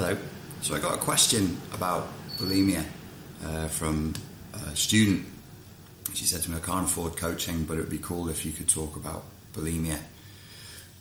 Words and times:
Hello. 0.00 0.16
So 0.62 0.76
I 0.76 0.78
got 0.78 0.94
a 0.94 0.98
question 0.98 1.60
about 1.74 2.06
bulimia 2.36 2.84
uh, 3.44 3.66
from 3.66 4.14
a 4.54 4.76
student. 4.76 5.26
She 6.14 6.24
said 6.24 6.40
to 6.42 6.52
me, 6.52 6.58
I 6.58 6.60
can't 6.60 6.84
afford 6.84 7.16
coaching, 7.16 7.64
but 7.64 7.78
it 7.78 7.80
would 7.80 7.90
be 7.90 7.98
cool 7.98 8.28
if 8.28 8.46
you 8.46 8.52
could 8.52 8.68
talk 8.68 8.94
about 8.94 9.24
bulimia. 9.54 9.98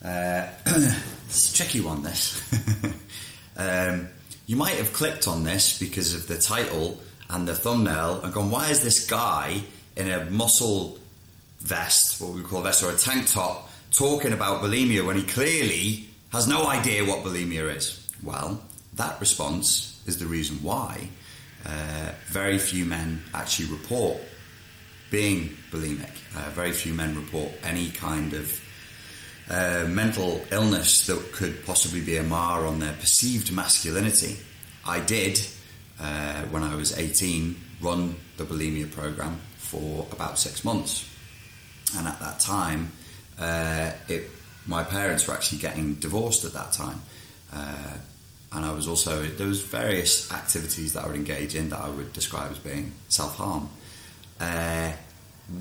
Uh, 0.04 0.48
it's 1.28 1.52
a 1.52 1.56
tricky 1.56 1.80
one, 1.80 2.02
this. 2.02 2.42
um, 3.58 4.08
you 4.48 4.56
might 4.56 4.78
have 4.78 4.92
clicked 4.94 5.28
on 5.28 5.44
this 5.44 5.78
because 5.78 6.16
of 6.16 6.28
the 6.28 6.40
title 6.40 7.00
and 7.30 7.48
the 7.48 7.54
thumbnail 7.54 8.22
and 8.22 8.34
gone, 8.34 8.50
why 8.50 8.72
is 8.72 8.82
this 8.82 9.08
guy 9.08 9.62
in 9.96 10.10
a 10.10 10.26
muscle 10.32 10.98
vest, 11.60 12.20
what 12.20 12.34
we 12.34 12.42
call 12.42 12.62
a 12.62 12.64
vest, 12.64 12.82
or 12.82 12.90
a 12.90 12.98
tank 12.98 13.28
top, 13.28 13.70
talking 13.92 14.34
about 14.34 14.64
bulimia 14.64 15.06
when 15.06 15.18
he 15.18 15.24
clearly 15.24 16.10
has 16.32 16.48
no 16.48 16.66
idea 16.66 17.06
what 17.06 17.24
bulimia 17.24 17.76
is? 17.76 18.04
Well, 18.24 18.60
that 18.98 19.20
response 19.20 20.02
is 20.06 20.18
the 20.18 20.26
reason 20.26 20.58
why 20.62 21.10
uh, 21.66 22.12
very 22.28 22.58
few 22.58 22.86
men 22.86 23.24
actually 23.34 23.70
report 23.70 24.18
being 25.10 25.56
bulimic. 25.72 26.12
Uh, 26.36 26.50
very 26.50 26.72
few 26.72 26.94
men 26.94 27.16
report 27.16 27.52
any 27.64 27.90
kind 27.92 28.34
of 28.34 28.62
uh, 29.50 29.86
mental 29.88 30.42
illness 30.52 31.08
that 31.08 31.32
could 31.32 31.66
possibly 31.66 32.02
be 32.02 32.18
a 32.18 32.24
mar 32.24 32.66
on 32.66 32.80
their 32.80 32.94
perceived 32.94 33.52
masculinity. 33.52 34.38
I 34.86 35.00
did, 35.00 35.40
uh, 36.00 36.44
when 36.46 36.64
I 36.64 36.76
was 36.76 36.98
18, 36.98 37.56
run 37.82 38.16
the 38.38 38.44
bulimia 38.44 38.92
program 38.92 39.40
for 39.58 40.06
about 40.12 40.38
six 40.40 40.66
months. 40.66 41.10
And 41.98 42.08
at 42.08 42.20
that 42.20 42.40
time, 42.40 42.92
uh, 43.40 43.92
it, 44.10 44.30
my 44.66 44.84
parents 44.84 45.28
were 45.28 45.34
actually 45.34 45.60
getting 45.60 45.96
divorced 45.96 46.44
at 46.44 46.54
that 46.54 46.74
time. 46.74 47.02
And 48.54 48.66
I 48.66 48.72
was 48.72 48.88
also, 48.88 49.24
there 49.24 49.48
was 49.48 49.62
various 49.62 50.32
activities 50.32 50.94
that 50.94 51.04
I 51.04 51.08
would 51.08 51.16
engage 51.16 51.56
in 51.56 51.70
that 51.70 51.80
I 51.80 51.90
would 51.90 52.14
describe 52.14 52.52
as 52.52 52.60
being 52.60 52.94
self-harm. 53.10 53.70
Uh, 54.40 54.92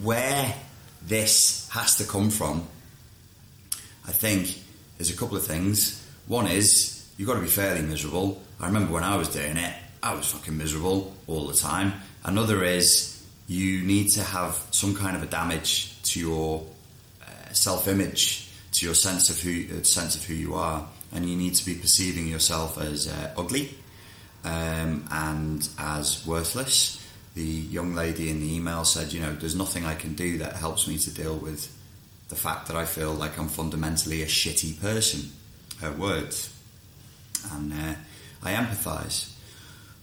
where 0.02 0.54
this 1.02 1.68
has 1.70 1.96
to 1.96 2.04
come 2.04 2.30
from 2.30 2.66
I 4.06 4.12
think 4.12 4.56
there's 4.96 5.10
a 5.10 5.16
couple 5.16 5.36
of 5.36 5.44
things. 5.44 6.02
One 6.26 6.46
is 6.46 7.10
you've 7.16 7.28
got 7.28 7.34
to 7.34 7.40
be 7.40 7.48
fairly 7.48 7.82
miserable. 7.82 8.40
I 8.60 8.66
remember 8.66 8.92
when 8.92 9.02
I 9.02 9.16
was 9.16 9.28
doing 9.28 9.56
it, 9.56 9.74
I 10.02 10.14
was 10.14 10.26
fucking 10.26 10.56
miserable 10.56 11.14
all 11.26 11.46
the 11.48 11.54
time. 11.54 11.92
Another 12.24 12.62
is 12.62 13.24
you 13.48 13.82
need 13.82 14.08
to 14.10 14.22
have 14.22 14.54
some 14.70 14.94
kind 14.94 15.16
of 15.16 15.22
a 15.24 15.26
damage 15.26 16.00
to 16.04 16.20
your 16.20 16.64
uh, 17.22 17.52
self-image, 17.52 18.48
to 18.72 18.86
your 18.86 18.94
sense 18.94 19.28
of 19.28 19.40
who 19.40 19.76
uh, 19.76 19.82
sense 19.82 20.14
of 20.14 20.24
who 20.24 20.34
you 20.34 20.54
are, 20.54 20.86
and 21.16 21.28
you 21.28 21.34
need 21.34 21.54
to 21.54 21.64
be 21.64 21.74
perceiving 21.74 22.26
yourself 22.28 22.78
as 22.78 23.08
uh, 23.08 23.32
ugly 23.38 23.74
um, 24.44 25.08
and 25.10 25.66
as 25.78 26.24
worthless. 26.26 27.02
The 27.34 27.42
young 27.42 27.94
lady 27.94 28.30
in 28.30 28.40
the 28.40 28.54
email 28.54 28.84
said, 28.84 29.12
you 29.12 29.20
know, 29.20 29.34
there's 29.34 29.56
nothing 29.56 29.86
I 29.86 29.94
can 29.94 30.14
do 30.14 30.38
that 30.38 30.56
helps 30.56 30.86
me 30.86 30.98
to 30.98 31.10
deal 31.10 31.36
with 31.36 31.72
the 32.28 32.36
fact 32.36 32.68
that 32.68 32.76
I 32.76 32.84
feel 32.84 33.12
like 33.12 33.38
I'm 33.38 33.48
fundamentally 33.48 34.22
a 34.22 34.26
shitty 34.26 34.80
person. 34.80 35.32
Her 35.80 35.92
words. 35.92 36.52
And 37.52 37.72
uh, 37.72 37.94
I 38.42 38.52
empathise. 38.52 39.32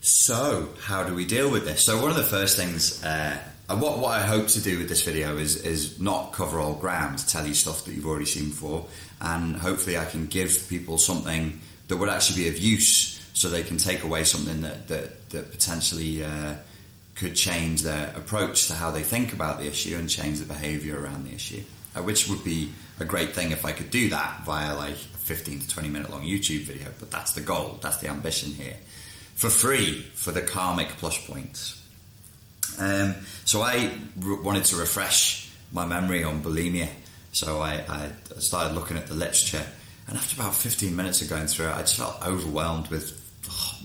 So, 0.00 0.70
how 0.82 1.04
do 1.04 1.14
we 1.14 1.24
deal 1.24 1.50
with 1.50 1.64
this? 1.64 1.84
So, 1.84 2.00
one 2.00 2.10
of 2.10 2.16
the 2.16 2.22
first 2.22 2.56
things, 2.56 3.02
uh, 3.04 3.38
and 3.68 3.80
what, 3.80 3.98
what 3.98 4.10
I 4.10 4.22
hope 4.22 4.48
to 4.48 4.60
do 4.60 4.78
with 4.78 4.88
this 4.88 5.02
video 5.02 5.36
is, 5.38 5.56
is 5.64 5.98
not 5.98 6.32
cover 6.32 6.60
all 6.60 6.74
ground, 6.74 7.26
tell 7.26 7.46
you 7.46 7.54
stuff 7.54 7.84
that 7.84 7.94
you've 7.94 8.06
already 8.06 8.26
seen 8.26 8.50
before, 8.50 8.86
and 9.20 9.56
hopefully 9.56 9.98
I 9.98 10.04
can 10.04 10.26
give 10.26 10.68
people 10.68 10.98
something 10.98 11.60
that 11.88 11.96
would 11.96 12.08
actually 12.08 12.44
be 12.44 12.48
of 12.48 12.58
use 12.58 13.20
so 13.34 13.48
they 13.48 13.62
can 13.62 13.78
take 13.78 14.04
away 14.04 14.24
something 14.24 14.60
that, 14.62 14.88
that, 14.88 15.30
that 15.30 15.50
potentially 15.50 16.24
uh, 16.24 16.54
could 17.14 17.34
change 17.34 17.82
their 17.82 18.12
approach 18.16 18.68
to 18.68 18.74
how 18.74 18.90
they 18.90 19.02
think 19.02 19.32
about 19.32 19.58
the 19.58 19.66
issue 19.66 19.96
and 19.96 20.08
change 20.08 20.38
the 20.38 20.46
behaviour 20.46 21.00
around 21.00 21.26
the 21.26 21.34
issue 21.34 21.62
uh, 21.96 22.02
which 22.02 22.28
would 22.28 22.42
be 22.44 22.72
a 23.00 23.04
great 23.04 23.34
thing 23.34 23.50
if 23.50 23.64
I 23.64 23.72
could 23.72 23.90
do 23.90 24.10
that 24.10 24.42
via 24.44 24.74
like 24.76 24.94
a 24.94 24.96
15 24.96 25.60
to 25.60 25.68
20 25.68 25.88
minute 25.88 26.10
long 26.10 26.22
YouTube 26.22 26.62
video. 26.62 26.88
But 26.98 27.10
that's 27.10 27.32
the 27.32 27.40
goal, 27.40 27.78
that's 27.82 27.98
the 27.98 28.08
ambition 28.08 28.52
here. 28.52 28.76
For 29.34 29.50
free 29.50 30.02
for 30.14 30.32
the 30.32 30.42
karmic 30.42 30.88
plus 30.88 31.24
points. 31.26 31.80
Um, 32.78 33.14
so 33.44 33.62
I 33.62 33.90
wanted 34.16 34.64
to 34.66 34.76
refresh 34.76 35.50
my 35.72 35.86
memory 35.86 36.24
on 36.24 36.42
bulimia. 36.42 36.88
So 37.34 37.60
I, 37.60 37.82
I, 37.88 38.10
started 38.38 38.76
looking 38.76 38.96
at 38.96 39.08
the 39.08 39.14
literature, 39.14 39.66
and 40.06 40.16
after 40.16 40.40
about 40.40 40.54
15 40.54 40.94
minutes 40.94 41.20
of 41.20 41.28
going 41.28 41.48
through 41.48 41.66
it, 41.66 41.74
I 41.74 41.80
just 41.80 41.96
felt 41.96 42.24
overwhelmed 42.24 42.86
with 42.90 43.10
oh, 43.50 43.76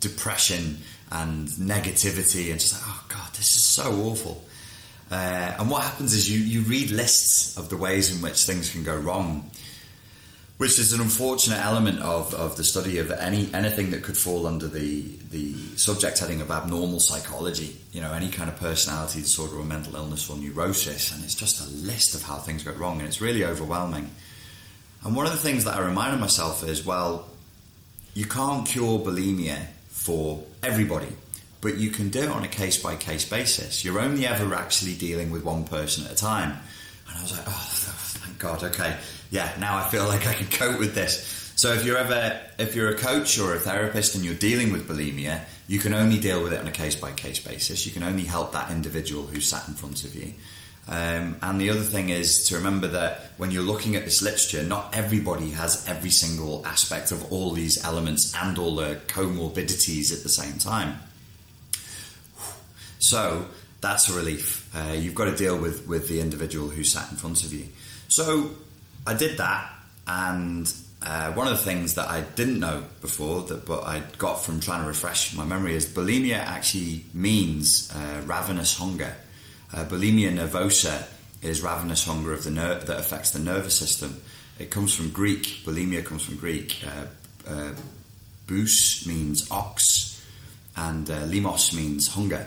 depression 0.00 0.78
and 1.12 1.46
negativity, 1.50 2.50
and 2.50 2.58
just 2.58 2.72
like, 2.72 2.82
oh 2.84 3.04
god, 3.10 3.32
this 3.34 3.54
is 3.54 3.64
so 3.64 3.92
awful. 4.02 4.42
Uh, 5.08 5.54
and 5.56 5.70
what 5.70 5.84
happens 5.84 6.14
is 6.14 6.28
you, 6.28 6.40
you 6.40 6.62
read 6.62 6.90
lists 6.90 7.56
of 7.56 7.68
the 7.68 7.76
ways 7.76 8.12
in 8.12 8.20
which 8.20 8.42
things 8.42 8.72
can 8.72 8.82
go 8.82 8.96
wrong, 8.96 9.48
which 10.56 10.80
is 10.80 10.92
an 10.92 11.00
unfortunate 11.00 11.64
element 11.64 12.00
of, 12.00 12.34
of 12.34 12.56
the 12.56 12.64
study 12.64 12.98
of 12.98 13.12
any 13.12 13.48
anything 13.54 13.92
that 13.92 14.02
could 14.02 14.16
fall 14.16 14.48
under 14.48 14.66
the 14.66 15.02
the 15.30 15.54
subject 15.76 16.18
heading 16.18 16.40
of 16.40 16.50
abnormal 16.50 16.98
psychology. 16.98 17.77
You 17.98 18.04
know, 18.04 18.12
any 18.12 18.28
kind 18.28 18.48
of 18.48 18.54
personality 18.60 19.22
disorder 19.22 19.58
or 19.58 19.64
mental 19.64 19.96
illness 19.96 20.30
or 20.30 20.36
neurosis, 20.36 21.12
and 21.12 21.24
it's 21.24 21.34
just 21.34 21.66
a 21.66 21.68
list 21.68 22.14
of 22.14 22.22
how 22.22 22.36
things 22.36 22.62
go 22.62 22.70
wrong, 22.70 23.00
and 23.00 23.08
it's 23.08 23.20
really 23.20 23.44
overwhelming. 23.44 24.08
And 25.04 25.16
one 25.16 25.26
of 25.26 25.32
the 25.32 25.38
things 25.38 25.64
that 25.64 25.74
I 25.74 25.80
reminded 25.80 26.20
myself 26.20 26.62
is, 26.62 26.86
well, 26.86 27.28
you 28.14 28.24
can't 28.24 28.64
cure 28.68 29.00
bulimia 29.00 29.66
for 29.88 30.44
everybody 30.62 31.08
but 31.60 31.76
you 31.76 31.90
can 31.90 32.08
do 32.08 32.20
it 32.20 32.28
on 32.28 32.44
a 32.44 32.48
case 32.48 32.80
by 32.80 32.94
case 32.94 33.28
basis. 33.28 33.84
You're 33.84 34.00
only 34.00 34.26
ever 34.26 34.54
actually 34.54 34.94
dealing 34.94 35.30
with 35.30 35.44
one 35.44 35.64
person 35.64 36.04
at 36.06 36.12
a 36.12 36.14
time. 36.14 36.50
And 37.08 37.18
I 37.18 37.22
was 37.22 37.32
like, 37.32 37.46
oh, 37.48 37.68
thank 38.20 38.38
God, 38.38 38.62
okay, 38.62 38.96
yeah, 39.30 39.52
now 39.58 39.78
I 39.78 39.88
feel 39.88 40.04
like 40.08 40.26
I 40.26 40.34
can 40.34 40.46
cope 40.46 40.78
with 40.78 40.94
this. 40.94 41.52
So 41.56 41.72
if 41.72 41.84
you're 41.84 41.98
ever, 41.98 42.40
if 42.58 42.76
you're 42.76 42.90
a 42.90 42.96
coach 42.96 43.38
or 43.40 43.54
a 43.54 43.58
therapist 43.58 44.14
and 44.14 44.24
you're 44.24 44.34
dealing 44.34 44.70
with 44.70 44.88
bulimia, 44.88 45.40
you 45.68 45.78
can 45.78 45.94
only 45.94 46.18
deal 46.18 46.42
with 46.42 46.52
it 46.52 46.58
on 46.58 46.66
a 46.66 46.72
case 46.72 46.96
by 46.96 47.12
case 47.12 47.38
basis. 47.38 47.86
You 47.86 47.92
can 47.92 48.02
only 48.02 48.24
help 48.24 48.52
that 48.52 48.70
individual 48.70 49.26
who 49.26 49.40
sat 49.40 49.68
in 49.68 49.74
front 49.74 50.02
of 50.02 50.16
you. 50.16 50.32
Um, 50.88 51.36
and 51.42 51.60
the 51.60 51.68
other 51.68 51.82
thing 51.82 52.08
is 52.08 52.48
to 52.48 52.56
remember 52.56 52.88
that 52.88 53.32
when 53.36 53.50
you're 53.50 53.62
looking 53.62 53.94
at 53.94 54.06
this 54.06 54.22
literature, 54.22 54.62
not 54.62 54.96
everybody 54.96 55.50
has 55.50 55.86
every 55.86 56.08
single 56.08 56.66
aspect 56.66 57.12
of 57.12 57.30
all 57.30 57.52
these 57.52 57.84
elements 57.84 58.34
and 58.34 58.58
all 58.58 58.74
the 58.74 58.98
comorbidities 59.06 60.10
at 60.16 60.22
the 60.22 60.30
same 60.30 60.54
time. 60.54 60.98
So 62.98 63.46
that's 63.82 64.08
a 64.08 64.14
relief. 64.14 64.74
Uh, 64.74 64.92
you've 64.92 65.14
got 65.14 65.26
to 65.26 65.36
deal 65.36 65.58
with, 65.58 65.86
with 65.86 66.08
the 66.08 66.20
individual 66.20 66.68
who 66.68 66.82
sat 66.82 67.10
in 67.10 67.18
front 67.18 67.44
of 67.44 67.52
you. 67.52 67.66
So 68.08 68.52
I 69.06 69.12
did 69.12 69.36
that, 69.36 69.70
and 70.06 70.72
uh, 71.02 71.32
one 71.32 71.46
of 71.46 71.56
the 71.56 71.62
things 71.62 71.94
that 71.94 72.08
I 72.08 72.22
didn't 72.22 72.58
know 72.58 72.84
before, 73.00 73.42
that 73.42 73.64
but 73.66 73.84
I 73.84 74.02
got 74.18 74.42
from 74.42 74.60
trying 74.60 74.82
to 74.82 74.88
refresh 74.88 75.34
my 75.34 75.44
memory, 75.44 75.74
is 75.74 75.86
bulimia 75.86 76.38
actually 76.38 77.04
means 77.14 77.92
uh, 77.94 78.22
ravenous 78.26 78.76
hunger. 78.76 79.14
Uh, 79.72 79.84
bulimia 79.84 80.32
nervosa 80.32 81.06
is 81.40 81.62
ravenous 81.62 82.04
hunger 82.04 82.32
of 82.32 82.42
the 82.44 82.50
ner- 82.50 82.80
that 82.80 82.98
affects 82.98 83.30
the 83.30 83.38
nervous 83.38 83.78
system. 83.78 84.20
It 84.58 84.70
comes 84.70 84.94
from 84.94 85.10
Greek. 85.10 85.60
Bulimia 85.64 86.04
comes 86.04 86.24
from 86.24 86.36
Greek. 86.36 86.82
Uh, 86.84 87.06
uh, 87.48 87.72
bus 88.48 89.06
means 89.06 89.48
ox, 89.50 90.24
and 90.76 91.06
limos 91.06 91.74
means 91.74 92.08
hunger. 92.08 92.46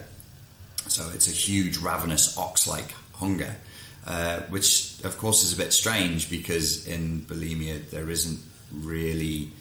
So 0.88 1.10
it's 1.14 1.28
a 1.28 1.32
huge, 1.32 1.78
ravenous 1.78 2.38
ox 2.38 2.68
like 2.68 2.94
hunger, 3.14 3.56
uh, 4.06 4.42
which 4.50 5.00
of 5.04 5.18
course 5.18 5.44
is 5.44 5.54
a 5.54 5.58
bit 5.58 5.74
strange 5.74 6.30
because 6.30 6.88
in 6.88 7.22
bulimia 7.22 7.90
there 7.90 8.10
isn't 8.10 8.40
really. 8.74 9.52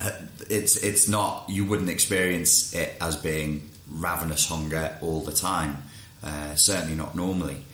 Uh, 0.00 0.10
it's 0.50 0.76
it's 0.76 1.08
not 1.08 1.48
you 1.48 1.64
wouldn't 1.64 1.88
experience 1.88 2.74
it 2.74 2.94
as 3.00 3.16
being 3.16 3.70
ravenous 3.90 4.46
hunger 4.46 4.98
all 5.00 5.20
the 5.20 5.32
time. 5.32 5.82
Uh, 6.22 6.54
certainly 6.56 6.96
not 6.96 7.14
normally. 7.14 7.64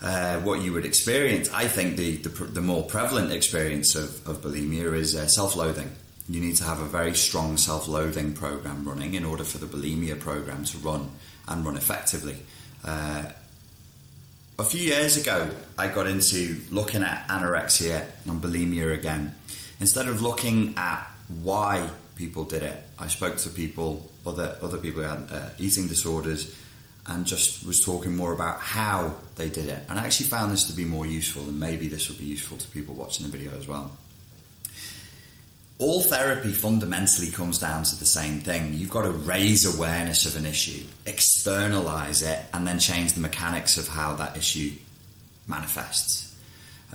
Uh, 0.00 0.38
what 0.40 0.60
you 0.60 0.72
would 0.72 0.84
experience, 0.84 1.50
I 1.52 1.66
think, 1.66 1.96
the 1.96 2.16
the, 2.16 2.28
the 2.28 2.60
more 2.60 2.84
prevalent 2.84 3.32
experience 3.32 3.94
of, 3.94 4.26
of 4.28 4.42
bulimia 4.42 4.94
is 4.94 5.14
uh, 5.14 5.26
self-loathing. 5.26 5.90
You 6.28 6.40
need 6.40 6.56
to 6.56 6.64
have 6.64 6.80
a 6.80 6.84
very 6.84 7.14
strong 7.14 7.56
self-loathing 7.56 8.34
program 8.34 8.86
running 8.86 9.14
in 9.14 9.24
order 9.24 9.44
for 9.44 9.58
the 9.58 9.66
bulimia 9.66 10.18
program 10.20 10.64
to 10.64 10.78
run 10.78 11.10
and 11.46 11.64
run 11.64 11.76
effectively. 11.76 12.36
A 14.60 14.64
few 14.64 14.80
years 14.80 15.16
ago, 15.16 15.48
I 15.78 15.86
got 15.86 16.08
into 16.08 16.56
looking 16.72 17.04
at 17.04 17.28
anorexia 17.28 18.04
and 18.26 18.42
bulimia 18.42 18.92
again. 18.92 19.36
Instead 19.78 20.08
of 20.08 20.20
looking 20.20 20.74
at 20.76 21.08
why 21.44 21.88
people 22.16 22.42
did 22.42 22.64
it, 22.64 22.82
I 22.98 23.06
spoke 23.06 23.36
to 23.36 23.50
people, 23.50 24.10
other 24.26 24.58
other 24.60 24.78
people 24.78 25.02
who 25.02 25.08
had 25.08 25.28
uh, 25.30 25.50
eating 25.60 25.86
disorders, 25.86 26.56
and 27.06 27.24
just 27.24 27.64
was 27.64 27.84
talking 27.84 28.16
more 28.16 28.32
about 28.32 28.58
how 28.58 29.14
they 29.36 29.48
did 29.48 29.68
it. 29.68 29.84
And 29.88 29.96
I 29.96 30.04
actually 30.04 30.26
found 30.26 30.50
this 30.50 30.64
to 30.64 30.72
be 30.72 30.84
more 30.84 31.06
useful, 31.06 31.42
and 31.42 31.60
maybe 31.60 31.86
this 31.86 32.08
will 32.08 32.18
be 32.18 32.24
useful 32.24 32.56
to 32.56 32.66
people 32.70 32.96
watching 32.96 33.26
the 33.26 33.30
video 33.30 33.56
as 33.56 33.68
well. 33.68 33.92
All 35.78 36.02
therapy 36.02 36.50
fundamentally 36.50 37.30
comes 37.30 37.58
down 37.58 37.84
to 37.84 37.96
the 37.96 38.04
same 38.04 38.40
thing. 38.40 38.74
You've 38.74 38.90
got 38.90 39.02
to 39.02 39.10
raise 39.10 39.64
awareness 39.64 40.26
of 40.26 40.36
an 40.36 40.44
issue, 40.44 40.84
externalize 41.06 42.22
it, 42.22 42.40
and 42.52 42.66
then 42.66 42.80
change 42.80 43.12
the 43.12 43.20
mechanics 43.20 43.78
of 43.78 43.86
how 43.86 44.14
that 44.16 44.36
issue 44.36 44.72
manifests. 45.46 46.36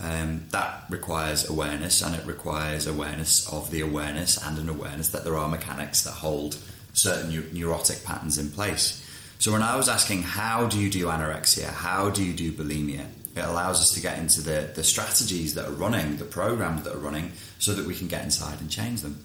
Um, 0.01 0.45
that 0.49 0.83
requires 0.89 1.49
awareness, 1.49 2.01
and 2.01 2.13
it 2.13 2.25
requires 2.25 2.85
awareness 2.85 3.47
of 3.51 3.71
the 3.71 3.81
awareness 3.81 4.43
and 4.43 4.57
an 4.57 4.67
awareness 4.67 5.09
that 5.09 5.23
there 5.23 5.37
are 5.37 5.47
mechanics 5.47 6.03
that 6.03 6.11
hold 6.11 6.57
certain 6.93 7.31
neurotic 7.53 8.03
patterns 8.03 8.37
in 8.37 8.51
place. 8.51 8.99
So, 9.39 9.51
when 9.51 9.61
I 9.61 9.77
was 9.77 9.87
asking, 9.87 10.23
how 10.23 10.67
do 10.67 10.79
you 10.79 10.89
do 10.89 11.05
anorexia? 11.05 11.67
How 11.67 12.09
do 12.09 12.23
you 12.23 12.33
do 12.33 12.51
bulimia? 12.51 13.05
It 13.35 13.43
allows 13.43 13.81
us 13.81 13.91
to 13.91 14.01
get 14.01 14.19
into 14.19 14.41
the, 14.41 14.71
the 14.75 14.83
strategies 14.83 15.55
that 15.55 15.65
are 15.65 15.71
running, 15.71 16.17
the 16.17 16.25
programs 16.25 16.83
that 16.83 16.93
are 16.93 16.99
running, 16.99 17.31
so 17.57 17.73
that 17.73 17.85
we 17.85 17.95
can 17.95 18.07
get 18.07 18.23
inside 18.23 18.61
and 18.61 18.69
change 18.69 19.01
them. 19.01 19.23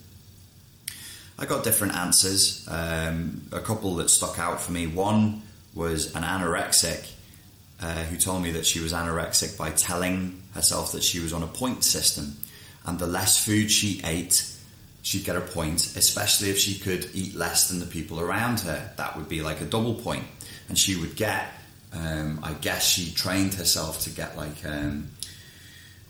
I 1.38 1.44
got 1.46 1.62
different 1.62 1.94
answers. 1.94 2.66
Um, 2.68 3.42
a 3.52 3.60
couple 3.60 3.96
that 3.96 4.10
stuck 4.10 4.38
out 4.38 4.60
for 4.60 4.72
me. 4.72 4.86
One 4.86 5.42
was 5.74 6.14
an 6.16 6.22
anorexic 6.22 7.12
uh, 7.80 8.04
who 8.04 8.16
told 8.16 8.42
me 8.42 8.52
that 8.52 8.66
she 8.66 8.80
was 8.80 8.92
anorexic 8.92 9.56
by 9.56 9.70
telling 9.70 10.42
herself 10.54 10.92
that 10.92 11.04
she 11.04 11.20
was 11.20 11.32
on 11.32 11.42
a 11.42 11.46
point 11.46 11.84
system, 11.84 12.36
and 12.86 12.98
the 12.98 13.06
less 13.06 13.44
food 13.44 13.70
she 13.70 14.00
ate, 14.04 14.50
she'd 15.02 15.24
get 15.24 15.36
a 15.36 15.40
point, 15.40 15.96
especially 15.96 16.50
if 16.50 16.58
she 16.58 16.78
could 16.78 17.08
eat 17.14 17.34
less 17.34 17.68
than 17.68 17.78
the 17.78 17.86
people 17.86 18.18
around 18.20 18.60
her. 18.60 18.92
That 18.96 19.16
would 19.16 19.28
be 19.28 19.42
like 19.42 19.60
a 19.60 19.64
double 19.66 19.94
point, 19.94 20.24
and 20.68 20.78
she 20.78 20.96
would 20.96 21.14
get. 21.14 21.52
Um, 21.92 22.40
I 22.42 22.52
guess 22.52 22.86
she 22.86 23.12
trained 23.12 23.54
herself 23.54 24.00
to 24.02 24.10
get 24.10 24.36
like 24.36 24.64
um, 24.64 25.08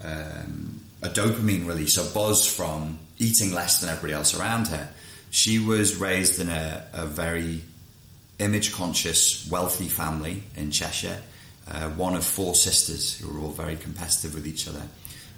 um, 0.02 0.80
a 1.02 1.08
dopamine 1.08 1.66
release, 1.66 1.96
a 1.96 2.14
buzz 2.14 2.46
from 2.46 2.98
eating 3.18 3.52
less 3.52 3.80
than 3.80 3.90
everybody 3.90 4.14
else 4.14 4.38
around 4.38 4.68
her. 4.68 4.88
She 5.30 5.58
was 5.58 5.96
raised 5.96 6.40
in 6.40 6.48
a, 6.48 6.84
a 6.92 7.06
very 7.06 7.62
image 8.38 8.72
conscious, 8.72 9.48
wealthy 9.50 9.88
family 9.88 10.44
in 10.56 10.70
Cheshire 10.70 11.20
uh, 11.70 11.90
one 11.90 12.14
of 12.14 12.24
four 12.24 12.54
sisters 12.54 13.18
who 13.18 13.32
were 13.32 13.40
all 13.40 13.50
very 13.50 13.76
competitive 13.76 14.34
with 14.34 14.46
each 14.46 14.68
other. 14.68 14.82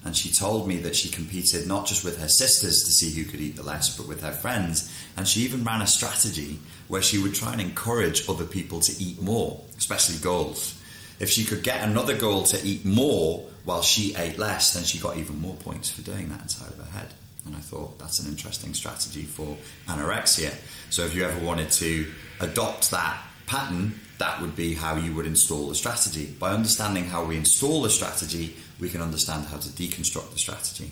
And 0.04 0.16
she 0.16 0.32
told 0.32 0.66
me 0.66 0.78
that 0.78 0.96
she 0.96 1.10
competed 1.10 1.66
not 1.66 1.86
just 1.86 2.04
with 2.04 2.18
her 2.20 2.28
sisters 2.28 2.84
to 2.84 2.90
see 2.90 3.10
who 3.10 3.30
could 3.30 3.40
eat 3.40 3.56
the 3.56 3.62
less, 3.62 3.96
but 3.96 4.08
with 4.08 4.22
her 4.22 4.32
friends. 4.32 4.90
And 5.16 5.28
she 5.28 5.40
even 5.40 5.62
ran 5.62 5.82
a 5.82 5.86
strategy 5.86 6.58
where 6.88 7.02
she 7.02 7.18
would 7.18 7.34
try 7.34 7.52
and 7.52 7.60
encourage 7.60 8.28
other 8.28 8.46
people 8.46 8.80
to 8.80 9.02
eat 9.02 9.20
more, 9.20 9.60
especially 9.76 10.16
girls. 10.18 10.80
If 11.18 11.28
she 11.28 11.44
could 11.44 11.62
get 11.62 11.86
another 11.86 12.16
girl 12.16 12.44
to 12.44 12.66
eat 12.66 12.86
more 12.86 13.46
while 13.64 13.82
she 13.82 14.14
ate 14.16 14.38
less, 14.38 14.72
then 14.72 14.84
she 14.84 14.98
got 14.98 15.18
even 15.18 15.38
more 15.38 15.56
points 15.56 15.90
for 15.90 16.00
doing 16.00 16.30
that 16.30 16.40
inside 16.40 16.70
of 16.70 16.78
her 16.78 16.98
head. 16.98 17.12
And 17.46 17.54
I 17.54 17.60
thought 17.60 17.98
that's 17.98 18.20
an 18.20 18.30
interesting 18.30 18.72
strategy 18.72 19.22
for 19.22 19.56
anorexia. 19.86 20.54
So 20.88 21.04
if 21.04 21.14
you 21.14 21.24
ever 21.24 21.44
wanted 21.44 21.70
to 21.72 22.10
adopt 22.40 22.90
that 22.90 23.22
pattern, 23.46 24.00
that 24.18 24.40
would 24.40 24.54
be 24.54 24.74
how 24.74 24.96
you 24.96 25.14
would 25.14 25.26
install 25.26 25.70
a 25.70 25.74
strategy. 25.74 26.34
By 26.38 26.52
understanding 26.52 27.04
how 27.04 27.24
we 27.24 27.36
install 27.36 27.84
a 27.84 27.90
strategy, 27.90 28.56
we 28.80 28.88
can 28.88 29.00
understand 29.00 29.46
how 29.46 29.58
to 29.58 29.68
deconstruct 29.68 30.32
the 30.32 30.38
strategy. 30.38 30.90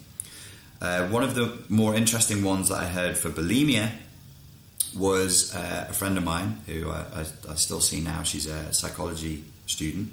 Uh, 0.81 1.09
one 1.09 1.25
of 1.25 1.35
the 1.35 1.59
more 1.69 1.95
interesting 1.95 2.45
ones 2.45 2.69
that 2.69 2.77
I 2.77 2.87
heard 2.87 3.17
for 3.17 3.31
bulimia 3.31 3.91
was 4.97 5.55
uh, 5.55 5.87
a 5.89 5.93
friend 5.93 6.17
of 6.17 6.25
mine 6.25 6.59
who 6.67 6.91
I, 6.91 7.05
I, 7.15 7.25
I, 7.51 7.55
still 7.55 7.81
see 7.81 8.01
now. 8.01 8.23
She's 8.23 8.47
a 8.47 8.73
psychology 8.73 9.45
student. 9.67 10.13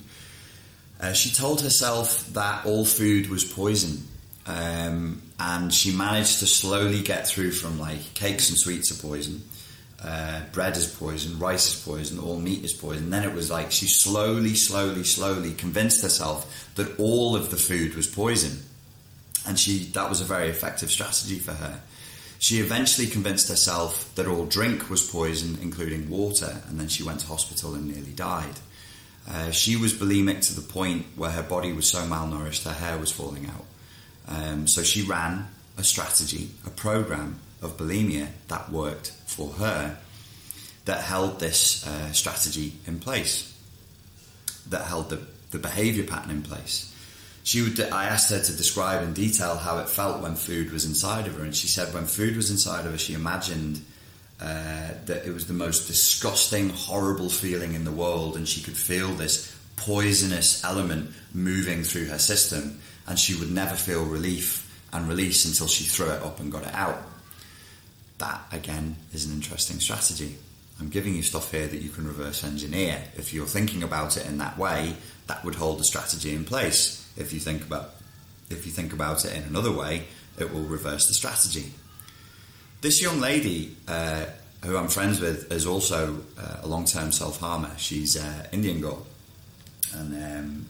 Uh, 1.00 1.14
she 1.14 1.30
told 1.30 1.62
herself 1.62 2.28
that 2.34 2.66
all 2.66 2.84
food 2.84 3.30
was 3.30 3.44
poison. 3.44 4.04
Um, 4.48 5.22
and 5.40 5.74
she 5.74 5.96
managed 5.96 6.40
to 6.40 6.46
slowly 6.46 7.02
get 7.02 7.28
through 7.28 7.52
from 7.52 7.80
like 7.80 8.14
cakes 8.14 8.50
and 8.50 8.58
sweets 8.58 8.92
are 8.92 9.08
poison 9.08 9.42
uh, 10.06 10.42
bread 10.52 10.78
is 10.78 10.86
poison, 10.86 11.40
rice 11.40 11.74
is 11.74 11.84
poison, 11.84 12.20
all 12.20 12.40
meat 12.40 12.64
is 12.64 12.74
poison. 12.74 13.06
And 13.06 13.14
then 13.14 13.24
it 13.24 13.34
was 13.34 13.50
like 13.50 13.72
she 13.72 13.88
slowly, 13.88 14.54
slowly, 14.54 15.04
slowly 15.04 15.54
convinced 15.54 16.04
herself 16.04 16.70
that 16.76 17.00
all 17.00 17.36
of 17.36 17.50
the 17.50 17.58
food 17.58 17.96
was 17.96 18.06
poison. 18.06 18.60
And 19.48 19.58
she 19.60 19.80
that 19.94 20.10
was 20.10 20.22
a 20.22 20.26
very 20.26 20.50
effective 20.50 20.92
strategy 20.92 21.40
for 21.40 21.54
her. 21.54 21.82
She 22.38 22.60
eventually 22.60 23.08
convinced 23.08 23.50
herself 23.50 24.14
that 24.16 24.28
all 24.28 24.46
drink 24.46 24.90
was 24.90 25.10
poison, 25.10 25.58
including 25.62 26.10
water, 26.10 26.62
and 26.68 26.80
then 26.80 26.88
she 26.88 27.02
went 27.02 27.22
to 27.22 27.28
hospital 27.28 27.74
and 27.74 27.88
nearly 27.88 28.12
died. 28.12 28.60
Uh, 29.28 29.50
she 29.50 29.76
was 29.76 29.94
bulimic 29.94 30.46
to 30.48 30.54
the 30.54 30.62
point 30.62 31.06
where 31.16 31.32
her 31.32 31.42
body 31.42 31.74
was 31.74 31.88
so 31.88 32.00
malnourished, 32.00 32.64
her 32.64 32.74
hair 32.74 33.00
was 33.00 33.12
falling 33.12 33.48
out. 33.48 33.66
Um, 34.28 34.68
so 34.68 34.84
she 34.84 35.02
ran 35.02 35.48
a 35.78 35.84
strategy, 35.84 36.50
a 36.66 36.70
program 36.70 37.40
of 37.62 37.78
bulimia 37.78 38.28
that 38.48 38.72
worked 38.72 39.12
for 39.26 39.50
her 39.54 39.98
that 40.86 41.02
held 41.02 41.40
this 41.40 41.86
uh, 41.86 42.12
strategy 42.12 42.74
in 42.88 43.00
place, 43.00 43.52
that 44.70 44.86
held 44.86 45.10
the, 45.10 45.20
the 45.52 45.58
behavior 45.58 46.04
pattern 46.04 46.32
in 46.32 46.42
place. 46.44 46.92
She 47.44 47.62
would, 47.62 47.80
I 47.80 48.06
asked 48.06 48.32
her 48.32 48.40
to 48.40 48.58
describe 48.58 49.04
in 49.04 49.14
detail 49.14 49.56
how 49.56 49.80
it 49.80 49.90
felt 49.90 50.22
when 50.22 50.36
food 50.36 50.72
was 50.72 50.86
inside 50.86 51.28
of 51.28 51.36
her, 51.36 51.44
and 51.44 51.56
she 51.56 51.68
said 51.68 51.94
when 51.94 52.06
food 52.06 52.36
was 52.36 52.50
inside 52.50 52.86
of 52.86 52.92
her, 52.92 52.98
she 52.98 53.14
imagined 53.14 53.82
uh, 54.42 54.90
that 55.06 55.26
it 55.26 55.34
was 55.34 55.48
the 55.48 55.54
most 55.54 55.88
disgusting, 55.88 56.70
horrible 56.70 57.30
feeling 57.30 57.74
in 57.74 57.84
the 57.84 57.92
world, 57.92 58.36
and 58.36 58.48
she 58.48 58.62
could 58.62 58.78
feel 58.78 59.10
this 59.10 59.56
poisonous 59.76 60.64
element 60.64 61.12
moving 61.34 61.84
through 61.84 62.06
her 62.06 62.20
system, 62.20 62.80
and 63.08 63.20
she 63.20 63.36
would 63.36 63.52
never 63.52 63.76
feel 63.76 64.06
relief 64.06 64.62
and 64.94 65.08
release 65.08 65.46
until 65.46 65.68
she 65.68 65.84
threw 65.84 66.10
it 66.10 66.22
up 66.24 66.40
and 66.40 66.52
got 66.52 66.64
it 66.64 66.74
out 66.74 67.02
that 68.18 68.42
again 68.52 68.96
is 69.14 69.26
an 69.26 69.34
interesting 69.34 69.80
strategy. 69.80 70.36
I'm 70.80 70.90
giving 70.90 71.16
you 71.16 71.22
stuff 71.22 71.52
here 71.52 71.68
that 71.68 71.82
you 71.82 71.90
can 71.90 72.06
reverse 72.06 72.44
engineer. 72.44 73.02
If 73.16 73.34
you're 73.34 73.46
thinking 73.46 73.84
about 73.84 74.18
it 74.18 74.26
in 74.26 74.38
that 74.40 74.58
way, 74.58 74.96
that 75.28 75.44
would 75.46 75.56
hold 75.56 75.80
the 75.80 75.86
strategy 75.86 76.36
in 76.36 76.44
place. 76.44 77.10
If 77.18 77.32
you 77.34 77.40
think 77.40 77.66
about 77.66 77.92
if 78.50 78.66
you 78.66 78.72
think 78.72 78.94
about 78.94 79.26
it 79.26 79.36
in 79.36 79.44
another 79.44 79.72
way, 79.72 80.06
it 80.38 80.54
will 80.54 80.64
reverse 80.64 81.08
the 81.08 81.14
strategy. 81.14 81.72
This 82.82 83.02
young 83.02 83.20
lady, 83.20 83.76
uh, 83.88 84.26
who 84.64 84.78
I'm 84.78 84.90
friends 84.90 85.20
with, 85.20 85.52
is 85.52 85.66
also 85.66 86.22
uh, 86.38 86.58
a 86.62 86.68
long-term 86.68 87.12
self-harmer. 87.12 87.72
She's 87.78 88.16
an 88.16 88.48
Indian 88.52 88.82
girl, 88.82 89.08
and 89.94 90.14
um, 90.14 90.66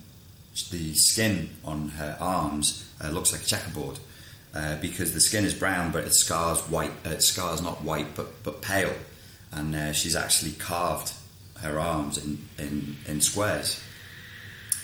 the 0.72 0.94
skin 0.94 1.50
on 1.66 1.90
her 1.90 2.16
arms 2.22 2.90
uh, 3.04 3.10
looks 3.10 3.34
like 3.34 3.42
a 3.42 3.46
checkerboard 3.46 4.00
uh, 4.56 4.78
because 4.78 5.14
the 5.14 5.20
skin 5.20 5.44
is 5.44 5.54
brown, 5.54 5.92
but 5.92 6.06
its 6.06 6.18
scars 6.18 6.62
white. 6.70 6.92
Uh, 7.06 7.10
its 7.10 7.26
scars 7.26 7.62
not 7.62 7.84
white, 7.84 8.16
but 8.16 8.42
but 8.44 8.62
pale, 8.62 8.94
and 9.52 9.76
uh, 9.76 9.92
she's 9.92 10.16
actually 10.16 10.54
carved 10.54 11.14
her 11.62 11.80
arms 11.80 12.18
in 12.18 12.48
in, 12.58 12.96
in 13.06 13.20
squares. 13.22 13.84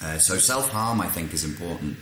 Uh, 0.02 0.18
so 0.18 0.38
self 0.38 0.70
harm, 0.70 1.00
I 1.00 1.08
think, 1.08 1.34
is 1.34 1.46
important. 1.46 1.98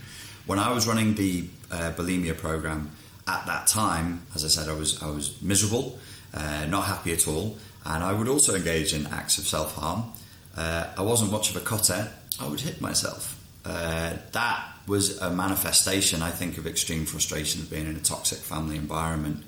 When 0.46 0.58
I 0.58 0.72
was 0.72 0.88
running 0.88 1.14
the 1.14 1.48
uh, 1.70 1.92
bulimia 1.92 2.36
program 2.36 2.90
at 3.28 3.46
that 3.46 3.68
time, 3.68 4.26
as 4.34 4.44
I 4.44 4.48
said, 4.48 4.68
I 4.68 4.74
was 4.74 5.00
I 5.00 5.10
was 5.10 5.40
miserable, 5.40 5.98
uh, 6.34 6.66
not 6.66 6.86
happy 6.86 7.12
at 7.12 7.28
all, 7.28 7.56
and 7.86 8.02
I 8.02 8.12
would 8.12 8.28
also 8.28 8.56
engage 8.56 8.92
in 8.94 9.06
acts 9.06 9.38
of 9.38 9.46
self 9.46 9.76
harm. 9.76 10.12
I 10.56 11.02
wasn't 11.02 11.30
much 11.30 11.50
of 11.50 11.56
a 11.56 11.60
cutter. 11.60 12.12
I 12.38 12.46
would 12.48 12.60
hit 12.60 12.80
myself. 12.80 13.39
That 13.64 14.64
was 14.86 15.18
a 15.20 15.30
manifestation, 15.30 16.22
I 16.22 16.30
think, 16.30 16.58
of 16.58 16.66
extreme 16.66 17.04
frustration 17.04 17.60
of 17.62 17.70
being 17.70 17.86
in 17.86 17.96
a 17.96 18.00
toxic 18.00 18.38
family 18.38 18.76
environment. 18.76 19.44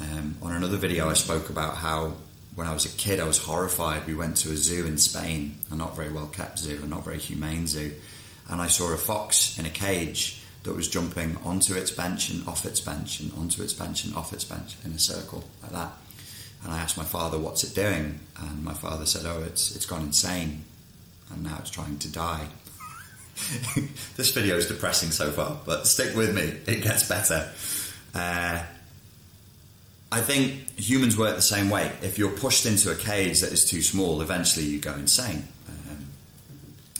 Um, 0.00 0.36
on 0.42 0.52
another 0.52 0.76
video, 0.76 1.10
I 1.10 1.14
spoke 1.14 1.50
about 1.50 1.76
how 1.76 2.14
when 2.54 2.66
I 2.66 2.72
was 2.72 2.84
a 2.84 2.96
kid, 2.96 3.20
I 3.20 3.24
was 3.24 3.38
horrified. 3.38 4.06
We 4.06 4.14
went 4.14 4.36
to 4.38 4.50
a 4.50 4.56
zoo 4.56 4.86
in 4.86 4.98
Spain, 4.98 5.56
a 5.70 5.76
not 5.76 5.96
very 5.96 6.10
well 6.10 6.26
kept 6.26 6.58
zoo, 6.58 6.80
a 6.82 6.86
not 6.86 7.04
very 7.04 7.18
humane 7.18 7.66
zoo, 7.66 7.92
and 8.48 8.60
I 8.60 8.66
saw 8.66 8.92
a 8.92 8.96
fox 8.96 9.58
in 9.58 9.66
a 9.66 9.70
cage 9.70 10.42
that 10.64 10.74
was 10.74 10.88
jumping 10.88 11.36
onto 11.44 11.74
its 11.74 11.90
bench 11.90 12.30
and 12.30 12.46
off 12.46 12.64
its 12.64 12.80
bench 12.80 13.20
and 13.20 13.32
onto 13.34 13.62
its 13.62 13.72
bench 13.72 14.04
and 14.04 14.14
off 14.14 14.32
its 14.32 14.44
bench 14.44 14.76
in 14.84 14.92
a 14.92 14.98
circle 14.98 15.44
like 15.62 15.72
that. 15.72 15.92
And 16.62 16.72
I 16.72 16.78
asked 16.78 16.96
my 16.96 17.04
father, 17.04 17.38
"What's 17.38 17.64
it 17.64 17.74
doing?" 17.74 18.20
And 18.36 18.62
my 18.64 18.74
father 18.74 19.06
said, 19.06 19.26
"Oh, 19.26 19.42
it's 19.42 19.74
it's 19.74 19.86
gone 19.86 20.02
insane, 20.02 20.64
and 21.30 21.42
now 21.42 21.56
it's 21.58 21.70
trying 21.70 21.98
to 21.98 22.08
die." 22.08 22.48
this 24.16 24.32
video 24.32 24.56
is 24.56 24.66
depressing 24.66 25.10
so 25.10 25.30
far, 25.30 25.58
but 25.64 25.86
stick 25.86 26.14
with 26.14 26.34
me, 26.34 26.42
it 26.72 26.82
gets 26.82 27.08
better. 27.08 27.50
Uh, 28.14 28.62
I 30.10 30.20
think 30.20 30.78
humans 30.78 31.16
work 31.16 31.36
the 31.36 31.42
same 31.42 31.70
way. 31.70 31.90
If 32.02 32.18
you're 32.18 32.30
pushed 32.30 32.66
into 32.66 32.90
a 32.90 32.94
cage 32.94 33.40
that 33.40 33.52
is 33.52 33.64
too 33.68 33.80
small, 33.80 34.20
eventually 34.20 34.66
you 34.66 34.78
go 34.78 34.92
insane. 34.92 35.48
Um, 35.68 36.06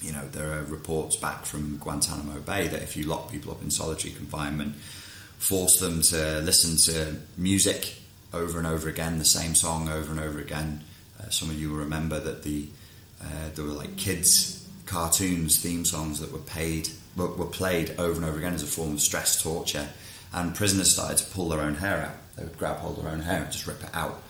you 0.00 0.12
know, 0.12 0.26
there 0.32 0.58
are 0.58 0.62
reports 0.62 1.16
back 1.16 1.44
from 1.44 1.76
Guantanamo 1.76 2.40
Bay 2.40 2.68
that 2.68 2.82
if 2.82 2.96
you 2.96 3.04
lock 3.04 3.30
people 3.30 3.52
up 3.52 3.62
in 3.62 3.70
solitary 3.70 4.14
confinement, 4.14 4.76
force 5.38 5.78
them 5.78 6.00
to 6.02 6.40
listen 6.40 6.78
to 6.92 7.16
music 7.36 7.96
over 8.32 8.56
and 8.56 8.66
over 8.66 8.88
again, 8.88 9.18
the 9.18 9.24
same 9.26 9.54
song 9.54 9.90
over 9.90 10.10
and 10.10 10.20
over 10.20 10.40
again. 10.40 10.82
Uh, 11.20 11.28
some 11.28 11.50
of 11.50 11.60
you 11.60 11.70
will 11.70 11.78
remember 11.78 12.18
that 12.18 12.42
the 12.42 12.66
uh, 13.22 13.50
there 13.54 13.64
were 13.64 13.72
like 13.72 13.96
kids 13.96 14.61
cartoons, 14.92 15.58
theme 15.58 15.84
songs 15.86 16.20
that 16.20 16.30
were 16.30 16.38
paid 16.38 16.88
were, 17.16 17.28
were 17.28 17.46
played 17.46 17.94
over 17.98 18.14
and 18.14 18.24
over 18.24 18.38
again 18.38 18.52
as 18.52 18.62
a 18.62 18.66
form 18.66 18.92
of 18.92 19.00
stress 19.00 19.42
torture, 19.42 19.88
and 20.34 20.54
prisoners 20.54 20.92
started 20.92 21.16
to 21.18 21.24
pull 21.32 21.48
their 21.48 21.60
own 21.60 21.74
hair 21.74 22.02
out. 22.02 22.36
They 22.36 22.44
would 22.44 22.58
grab 22.58 22.76
hold 22.76 22.98
of 22.98 23.04
their 23.04 23.12
own 23.12 23.20
hair 23.20 23.42
and 23.42 23.52
just 23.52 23.66
rip 23.66 23.82
it 23.82 23.90
out 23.94 24.22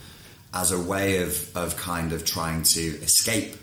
as 0.54 0.70
a 0.70 0.80
way 0.80 1.22
of, 1.22 1.56
of 1.56 1.76
kind 1.76 2.12
of 2.12 2.24
trying 2.24 2.62
to 2.62 2.80
escape 2.80 3.56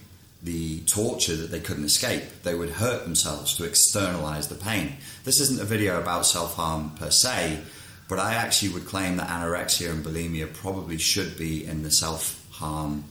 the 0.44 0.80
torture 0.82 1.36
that 1.36 1.52
they 1.52 1.60
couldn't 1.60 1.86
escape. 1.86 2.24
They 2.44 2.56
would 2.56 2.70
hurt 2.70 3.04
themselves 3.04 3.56
to 3.58 3.66
externalize 3.66 4.48
the 4.48 4.56
pain. 4.56 4.94
This 5.24 5.40
isn't 5.40 5.62
a 5.62 5.66
video 5.66 6.00
about 6.00 6.26
self 6.26 6.56
harm 6.56 6.92
per 6.92 7.12
se, 7.12 7.62
but 8.08 8.20
I 8.20 8.34
actually 8.34 8.74
would 8.74 8.86
claim 8.86 9.18
that 9.18 9.30
anorexia 9.30 9.92
and 9.92 10.04
bulimia 10.04 10.54
probably 10.54 10.98
should 10.98 11.38
be 11.38 11.66
in 11.66 11.84
the 11.84 11.92
self 11.92 12.46
harm 12.52 13.06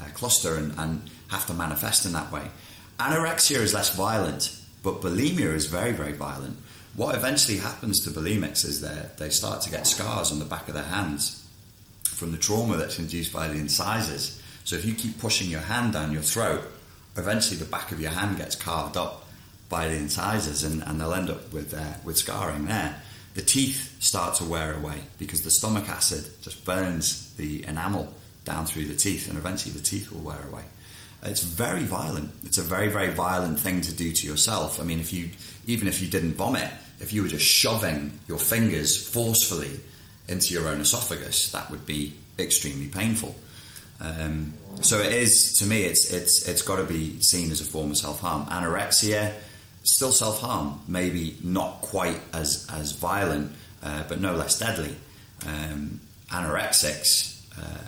uh, 0.00 0.04
cluster 0.14 0.56
and, 0.56 0.78
and 0.78 1.10
have 1.28 1.46
to 1.46 1.54
manifest 1.54 2.06
in 2.06 2.12
that 2.12 2.30
way. 2.32 2.50
Anorexia 3.00 3.56
is 3.56 3.72
less 3.72 3.96
violent, 3.96 4.54
but 4.82 5.00
bulimia 5.00 5.54
is 5.54 5.64
very, 5.64 5.92
very 5.92 6.12
violent. 6.12 6.58
What 6.94 7.14
eventually 7.14 7.56
happens 7.56 8.00
to 8.00 8.10
bulimics 8.10 8.62
is 8.62 8.82
that 8.82 9.16
they 9.16 9.30
start 9.30 9.62
to 9.62 9.70
get 9.70 9.86
scars 9.86 10.30
on 10.30 10.38
the 10.38 10.44
back 10.44 10.68
of 10.68 10.74
their 10.74 10.82
hands 10.82 11.48
from 12.04 12.30
the 12.30 12.36
trauma 12.36 12.76
that's 12.76 12.98
induced 12.98 13.32
by 13.32 13.48
the 13.48 13.54
incisors. 13.54 14.42
So 14.64 14.76
if 14.76 14.84
you 14.84 14.92
keep 14.92 15.18
pushing 15.18 15.48
your 15.48 15.62
hand 15.62 15.94
down 15.94 16.12
your 16.12 16.20
throat, 16.20 16.60
eventually 17.16 17.56
the 17.56 17.64
back 17.64 17.90
of 17.90 18.02
your 18.02 18.10
hand 18.10 18.36
gets 18.36 18.54
carved 18.54 18.98
up 18.98 19.24
by 19.70 19.88
the 19.88 19.96
incisors 19.96 20.62
and, 20.62 20.82
and 20.82 21.00
they'll 21.00 21.14
end 21.14 21.30
up 21.30 21.50
with, 21.54 21.72
uh, 21.72 21.94
with 22.04 22.18
scarring 22.18 22.66
there. 22.66 23.00
The 23.32 23.40
teeth 23.40 23.96
start 24.00 24.34
to 24.34 24.44
wear 24.44 24.74
away 24.74 24.98
because 25.18 25.40
the 25.40 25.50
stomach 25.50 25.88
acid 25.88 26.26
just 26.42 26.66
burns 26.66 27.32
the 27.36 27.64
enamel 27.66 28.12
down 28.44 28.66
through 28.66 28.84
the 28.84 28.94
teeth 28.94 29.26
and 29.26 29.38
eventually 29.38 29.72
the 29.72 29.82
teeth 29.82 30.12
will 30.12 30.20
wear 30.20 30.46
away. 30.52 30.64
It's 31.22 31.42
very 31.42 31.84
violent. 31.84 32.30
It's 32.44 32.58
a 32.58 32.62
very, 32.62 32.88
very 32.88 33.10
violent 33.10 33.60
thing 33.60 33.82
to 33.82 33.92
do 33.92 34.12
to 34.12 34.26
yourself. 34.26 34.80
I 34.80 34.84
mean, 34.84 35.00
if 35.00 35.12
you, 35.12 35.30
even 35.66 35.86
if 35.86 36.00
you 36.00 36.08
didn't 36.08 36.34
vomit, 36.34 36.70
if 37.00 37.12
you 37.12 37.22
were 37.22 37.28
just 37.28 37.44
shoving 37.44 38.18
your 38.26 38.38
fingers 38.38 38.96
forcefully 38.96 39.80
into 40.28 40.54
your 40.54 40.68
own 40.68 40.80
esophagus, 40.80 41.52
that 41.52 41.70
would 41.70 41.84
be 41.84 42.14
extremely 42.38 42.88
painful. 42.88 43.34
Um, 44.00 44.54
so 44.80 44.98
it 44.98 45.12
is 45.12 45.56
to 45.58 45.66
me. 45.66 45.82
It's 45.82 46.10
it's 46.10 46.48
it's 46.48 46.62
got 46.62 46.76
to 46.76 46.84
be 46.84 47.20
seen 47.20 47.50
as 47.50 47.60
a 47.60 47.64
form 47.64 47.90
of 47.90 47.98
self 47.98 48.20
harm. 48.20 48.46
Anorexia, 48.46 49.34
still 49.82 50.12
self 50.12 50.40
harm, 50.40 50.80
maybe 50.88 51.36
not 51.42 51.82
quite 51.82 52.18
as 52.32 52.66
as 52.72 52.92
violent, 52.92 53.52
uh, 53.82 54.04
but 54.08 54.20
no 54.20 54.34
less 54.34 54.58
deadly. 54.58 54.96
Um, 55.46 56.00
anorexics, 56.30 57.42
uh, 57.58 57.84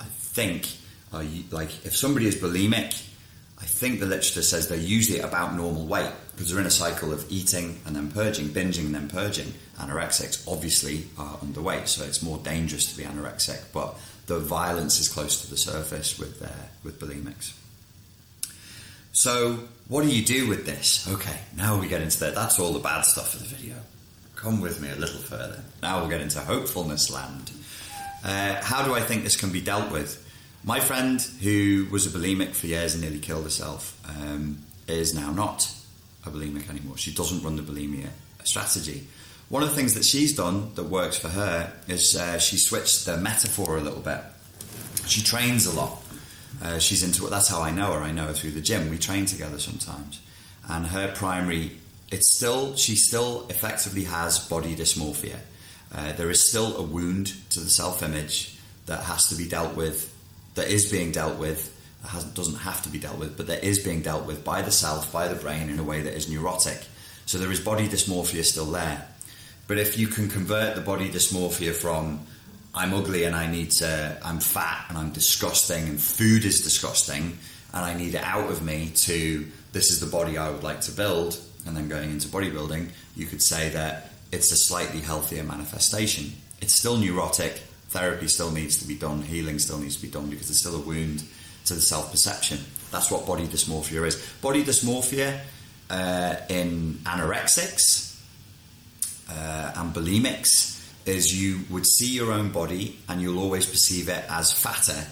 I 0.00 0.04
think, 0.04 0.66
are 1.12 1.24
like 1.50 1.84
if 1.84 1.96
somebody 1.96 2.26
is 2.26 2.36
bulimic, 2.36 3.06
I 3.58 3.64
think 3.64 4.00
the 4.00 4.06
literature 4.06 4.42
says 4.42 4.68
they're 4.68 4.78
usually 4.78 5.20
about 5.20 5.54
normal 5.54 5.86
weight 5.86 6.12
because 6.32 6.50
they're 6.50 6.60
in 6.60 6.66
a 6.66 6.70
cycle 6.70 7.12
of 7.12 7.30
eating 7.30 7.78
and 7.84 7.94
then 7.94 8.10
purging, 8.10 8.48
binging 8.48 8.86
and 8.86 8.94
then 8.94 9.08
purging. 9.08 9.52
Anorexics 9.78 10.50
obviously 10.50 11.04
are 11.18 11.36
underweight, 11.38 11.86
so 11.88 12.04
it's 12.04 12.22
more 12.22 12.38
dangerous 12.38 12.90
to 12.92 12.96
be 12.96 13.04
anorexic, 13.04 13.60
but 13.72 13.98
the 14.26 14.38
violence 14.38 15.00
is 15.00 15.08
close 15.08 15.42
to 15.42 15.50
the 15.50 15.56
surface 15.56 16.18
with, 16.18 16.40
with 16.84 16.98
bulimics. 16.98 17.52
So, 19.12 19.58
what 19.88 20.02
do 20.02 20.08
you 20.08 20.24
do 20.24 20.48
with 20.48 20.64
this? 20.64 21.06
Okay, 21.08 21.36
now 21.56 21.78
we 21.78 21.88
get 21.88 22.00
into 22.00 22.20
that. 22.20 22.34
That's 22.34 22.58
all 22.58 22.72
the 22.72 22.78
bad 22.78 23.02
stuff 23.02 23.34
of 23.34 23.40
the 23.40 23.56
video. 23.56 23.74
Come 24.36 24.60
with 24.60 24.80
me 24.80 24.88
a 24.90 24.94
little 24.94 25.20
further. 25.20 25.62
Now 25.82 26.00
we'll 26.00 26.08
get 26.08 26.20
into 26.20 26.40
hopefulness 26.40 27.10
land. 27.10 27.50
Uh, 28.24 28.62
how 28.62 28.84
do 28.84 28.94
I 28.94 29.00
think 29.00 29.24
this 29.24 29.36
can 29.36 29.50
be 29.50 29.60
dealt 29.60 29.90
with? 29.90 30.26
My 30.62 30.80
friend, 30.80 31.20
who 31.42 31.86
was 31.90 32.06
a 32.06 32.10
bulimic 32.10 32.54
for 32.54 32.66
years 32.66 32.94
and 32.94 33.02
nearly 33.02 33.18
killed 33.18 33.44
herself, 33.44 33.98
um, 34.06 34.58
is 34.86 35.14
now 35.14 35.32
not 35.32 35.72
a 36.26 36.30
bulimic 36.30 36.68
anymore. 36.68 36.98
She 36.98 37.14
doesn't 37.14 37.42
run 37.42 37.56
the 37.56 37.62
bulimia 37.62 38.08
strategy. 38.44 39.06
One 39.48 39.62
of 39.62 39.70
the 39.70 39.74
things 39.74 39.94
that 39.94 40.04
she's 40.04 40.36
done 40.36 40.74
that 40.74 40.84
works 40.84 41.18
for 41.18 41.28
her 41.28 41.72
is 41.88 42.14
uh, 42.14 42.38
she 42.38 42.56
switched 42.56 43.06
the 43.06 43.16
metaphor 43.16 43.78
a 43.78 43.80
little 43.80 44.00
bit. 44.00 44.20
She 45.06 45.22
trains 45.22 45.66
a 45.66 45.72
lot. 45.72 46.02
Uh, 46.62 46.78
she's 46.78 47.02
into 47.02 47.26
it. 47.26 47.30
That's 47.30 47.48
how 47.48 47.62
I 47.62 47.70
know 47.70 47.92
her. 47.94 48.00
I 48.00 48.12
know 48.12 48.26
her 48.26 48.32
through 48.34 48.52
the 48.52 48.60
gym. 48.60 48.90
We 48.90 48.98
train 48.98 49.24
together 49.24 49.58
sometimes. 49.58 50.20
And 50.68 50.86
her 50.86 51.12
primary, 51.14 51.72
it's 52.12 52.36
still, 52.36 52.76
she 52.76 52.96
still 52.96 53.46
effectively 53.48 54.04
has 54.04 54.38
body 54.38 54.76
dysmorphia. 54.76 55.38
Uh, 55.92 56.12
there 56.12 56.30
is 56.30 56.48
still 56.48 56.76
a 56.76 56.82
wound 56.82 57.32
to 57.50 57.60
the 57.60 57.70
self 57.70 58.02
image 58.02 58.56
that 58.86 59.04
has 59.04 59.26
to 59.28 59.34
be 59.34 59.48
dealt 59.48 59.74
with 59.74 60.09
that 60.54 60.68
is 60.68 60.90
being 60.90 61.12
dealt 61.12 61.38
with, 61.38 61.76
doesn't 62.34 62.56
have 62.56 62.82
to 62.82 62.88
be 62.88 62.98
dealt 62.98 63.18
with, 63.18 63.36
but 63.36 63.46
that 63.48 63.64
is 63.64 63.78
being 63.78 64.02
dealt 64.02 64.26
with 64.26 64.44
by 64.44 64.62
the 64.62 64.70
self, 64.70 65.12
by 65.12 65.28
the 65.28 65.34
brain 65.34 65.68
in 65.68 65.78
a 65.78 65.84
way 65.84 66.00
that 66.00 66.14
is 66.14 66.28
neurotic. 66.28 66.78
So 67.26 67.38
there 67.38 67.52
is 67.52 67.60
body 67.60 67.88
dysmorphia 67.88 68.44
still 68.44 68.66
there. 68.66 69.06
But 69.68 69.78
if 69.78 69.98
you 69.98 70.08
can 70.08 70.28
convert 70.28 70.74
the 70.74 70.80
body 70.80 71.08
dysmorphia 71.08 71.74
from 71.74 72.20
I'm 72.74 72.94
ugly 72.94 73.24
and 73.24 73.34
I 73.34 73.50
need 73.50 73.70
to, 73.72 74.18
I'm 74.24 74.40
fat 74.40 74.86
and 74.88 74.98
I'm 74.98 75.12
disgusting 75.12 75.88
and 75.88 76.00
food 76.00 76.44
is 76.44 76.62
disgusting 76.62 77.38
and 77.72 77.84
I 77.84 77.94
need 77.94 78.14
it 78.14 78.22
out 78.22 78.50
of 78.50 78.62
me 78.62 78.92
to 79.04 79.46
this 79.72 79.90
is 79.90 80.00
the 80.00 80.06
body 80.06 80.36
I 80.36 80.50
would 80.50 80.64
like 80.64 80.80
to 80.82 80.92
build, 80.92 81.38
and 81.66 81.76
then 81.76 81.88
going 81.88 82.10
into 82.10 82.28
bodybuilding, 82.28 82.88
you 83.14 83.26
could 83.26 83.42
say 83.42 83.68
that 83.70 84.10
it's 84.32 84.50
a 84.50 84.56
slightly 84.56 85.00
healthier 85.00 85.44
manifestation. 85.44 86.32
It's 86.60 86.74
still 86.74 86.96
neurotic, 86.96 87.62
therapy 87.90 88.28
still 88.28 88.50
needs 88.50 88.78
to 88.78 88.88
be 88.88 88.94
done, 88.94 89.22
healing 89.22 89.58
still 89.58 89.78
needs 89.78 89.96
to 89.96 90.02
be 90.02 90.08
done 90.08 90.30
because 90.30 90.48
there's 90.48 90.60
still 90.60 90.76
a 90.76 90.80
wound 90.80 91.22
to 91.66 91.74
the 91.74 91.80
self 91.80 92.10
perception. 92.10 92.58
That's 92.90 93.10
what 93.10 93.26
body 93.26 93.46
dysmorphia 93.46 94.06
is. 94.06 94.16
Body 94.40 94.64
dysmorphia 94.64 95.40
uh, 95.90 96.36
in 96.48 96.94
anorexics 97.04 98.20
uh, 99.28 99.72
and 99.76 99.94
bulimics 99.94 100.78
is 101.06 101.34
you 101.34 101.60
would 101.70 101.86
see 101.86 102.08
your 102.08 102.32
own 102.32 102.50
body 102.50 102.98
and 103.08 103.20
you'll 103.20 103.38
always 103.38 103.66
perceive 103.66 104.08
it 104.08 104.24
as 104.28 104.52
fatter 104.52 105.06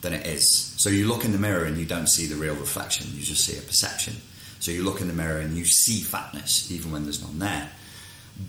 than 0.00 0.12
it 0.12 0.26
is. 0.26 0.74
So 0.76 0.90
you 0.90 1.08
look 1.08 1.24
in 1.24 1.32
the 1.32 1.38
mirror 1.38 1.64
and 1.64 1.76
you 1.76 1.86
don't 1.86 2.08
see 2.08 2.26
the 2.26 2.36
real 2.36 2.54
reflection, 2.54 3.08
you 3.14 3.22
just 3.22 3.44
see 3.44 3.56
a 3.58 3.62
perception. 3.62 4.14
So 4.60 4.70
you 4.70 4.82
look 4.82 5.00
in 5.00 5.08
the 5.08 5.14
mirror 5.14 5.38
and 5.38 5.56
you 5.56 5.64
see 5.64 6.00
fatness 6.00 6.70
even 6.70 6.90
when 6.92 7.04
there's 7.04 7.22
none 7.22 7.38
there. 7.38 7.70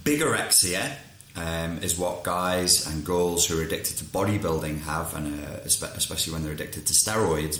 Bigorexia 0.03 0.95
um, 1.39 1.77
is 1.79 1.97
what 1.97 2.23
guys 2.23 2.85
and 2.85 3.05
girls 3.05 3.47
who 3.47 3.59
are 3.59 3.63
addicted 3.63 3.97
to 3.97 4.03
bodybuilding 4.03 4.81
have, 4.81 5.15
and 5.15 5.45
uh, 5.45 5.59
especially 5.63 6.33
when 6.33 6.43
they're 6.43 6.51
addicted 6.51 6.85
to 6.87 6.93
steroids. 6.93 7.57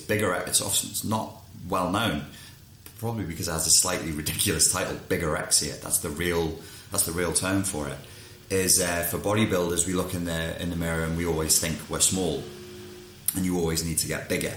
It's 0.47 0.61
often 0.61 0.89
it's 0.89 1.03
not 1.03 1.33
well 1.69 1.89
known, 1.89 2.25
probably 2.99 3.25
because 3.25 3.47
it 3.47 3.51
has 3.51 3.67
a 3.67 3.71
slightly 3.71 4.11
ridiculous 4.11 4.71
title, 4.73 4.95
bigorexia. 5.07 5.79
That's 5.81 5.99
the 5.99 6.09
real 6.09 6.59
that's 6.91 7.05
the 7.05 7.13
real 7.13 7.31
term 7.31 7.63
for 7.63 7.87
it. 7.87 7.97
Is 8.49 8.81
uh, 8.81 9.07
for 9.09 9.17
bodybuilders, 9.17 9.87
we 9.87 9.93
look 9.93 10.13
in 10.13 10.25
the 10.25 10.61
in 10.61 10.71
the 10.71 10.75
mirror 10.75 11.03
and 11.03 11.15
we 11.15 11.25
always 11.25 11.59
think 11.59 11.77
we're 11.89 11.99
small, 11.99 12.43
and 13.35 13.45
you 13.45 13.57
always 13.59 13.85
need 13.85 13.99
to 13.99 14.07
get 14.07 14.27
bigger. 14.27 14.55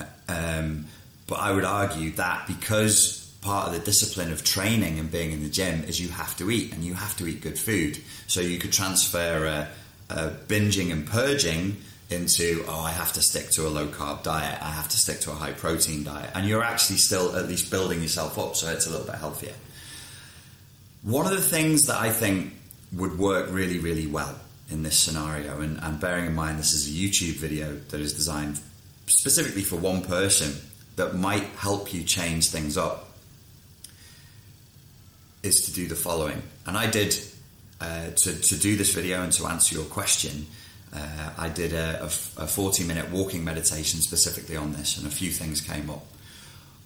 Uh, 0.00 0.04
um, 0.28 0.86
but 1.28 1.36
I 1.36 1.52
would 1.52 1.64
argue 1.64 2.10
that 2.12 2.46
because 2.48 3.17
part 3.40 3.68
of 3.68 3.72
the 3.74 3.80
discipline 3.80 4.32
of 4.32 4.44
training 4.44 4.98
and 4.98 5.10
being 5.10 5.32
in 5.32 5.42
the 5.42 5.48
gym 5.48 5.84
is 5.84 6.00
you 6.00 6.08
have 6.08 6.36
to 6.36 6.50
eat 6.50 6.72
and 6.72 6.82
you 6.82 6.94
have 6.94 7.16
to 7.18 7.26
eat 7.26 7.40
good 7.40 7.58
food. 7.58 7.98
So 8.26 8.40
you 8.40 8.58
could 8.58 8.72
transfer 8.72 9.46
uh, 9.46 10.12
uh, 10.12 10.30
binging 10.48 10.92
and 10.92 11.06
purging 11.06 11.76
into, 12.10 12.64
oh, 12.66 12.80
I 12.80 12.90
have 12.90 13.12
to 13.12 13.22
stick 13.22 13.50
to 13.50 13.66
a 13.66 13.70
low 13.70 13.86
carb 13.86 14.22
diet, 14.22 14.58
I 14.62 14.70
have 14.70 14.88
to 14.88 14.96
stick 14.96 15.20
to 15.20 15.30
a 15.30 15.34
high 15.34 15.52
protein 15.52 16.04
diet. 16.04 16.30
And 16.34 16.48
you're 16.48 16.64
actually 16.64 16.96
still 16.96 17.36
at 17.36 17.46
least 17.46 17.70
building 17.70 18.00
yourself 18.02 18.38
up 18.38 18.56
so 18.56 18.70
it's 18.70 18.86
a 18.86 18.90
little 18.90 19.06
bit 19.06 19.16
healthier. 19.16 19.54
One 21.02 21.26
of 21.26 21.32
the 21.32 21.40
things 21.40 21.86
that 21.86 22.00
I 22.00 22.10
think 22.10 22.54
would 22.92 23.18
work 23.18 23.50
really, 23.50 23.78
really 23.78 24.06
well 24.06 24.34
in 24.70 24.82
this 24.82 24.98
scenario, 24.98 25.60
and, 25.60 25.78
and 25.82 26.00
bearing 26.00 26.26
in 26.26 26.34
mind 26.34 26.58
this 26.58 26.72
is 26.72 26.88
a 26.88 26.90
YouTube 26.90 27.36
video 27.36 27.74
that 27.74 28.00
is 28.00 28.14
designed 28.14 28.60
specifically 29.06 29.62
for 29.62 29.76
one 29.76 30.02
person 30.02 30.54
that 30.96 31.14
might 31.14 31.44
help 31.56 31.94
you 31.94 32.02
change 32.02 32.48
things 32.48 32.76
up 32.76 33.07
is 35.42 35.62
to 35.66 35.72
do 35.72 35.86
the 35.86 35.94
following. 35.94 36.42
And 36.66 36.76
I 36.76 36.90
did, 36.90 37.18
uh, 37.80 38.10
to, 38.16 38.40
to 38.40 38.56
do 38.56 38.76
this 38.76 38.92
video 38.92 39.22
and 39.22 39.32
to 39.32 39.46
answer 39.46 39.74
your 39.74 39.84
question, 39.84 40.46
uh, 40.94 41.30
I 41.36 41.48
did 41.48 41.72
a, 41.72 42.02
a, 42.02 42.06
a 42.06 42.46
40 42.46 42.84
minute 42.84 43.10
walking 43.10 43.44
meditation 43.44 44.00
specifically 44.00 44.56
on 44.56 44.72
this, 44.72 44.98
and 44.98 45.06
a 45.06 45.10
few 45.10 45.30
things 45.30 45.60
came 45.60 45.90
up. 45.90 46.04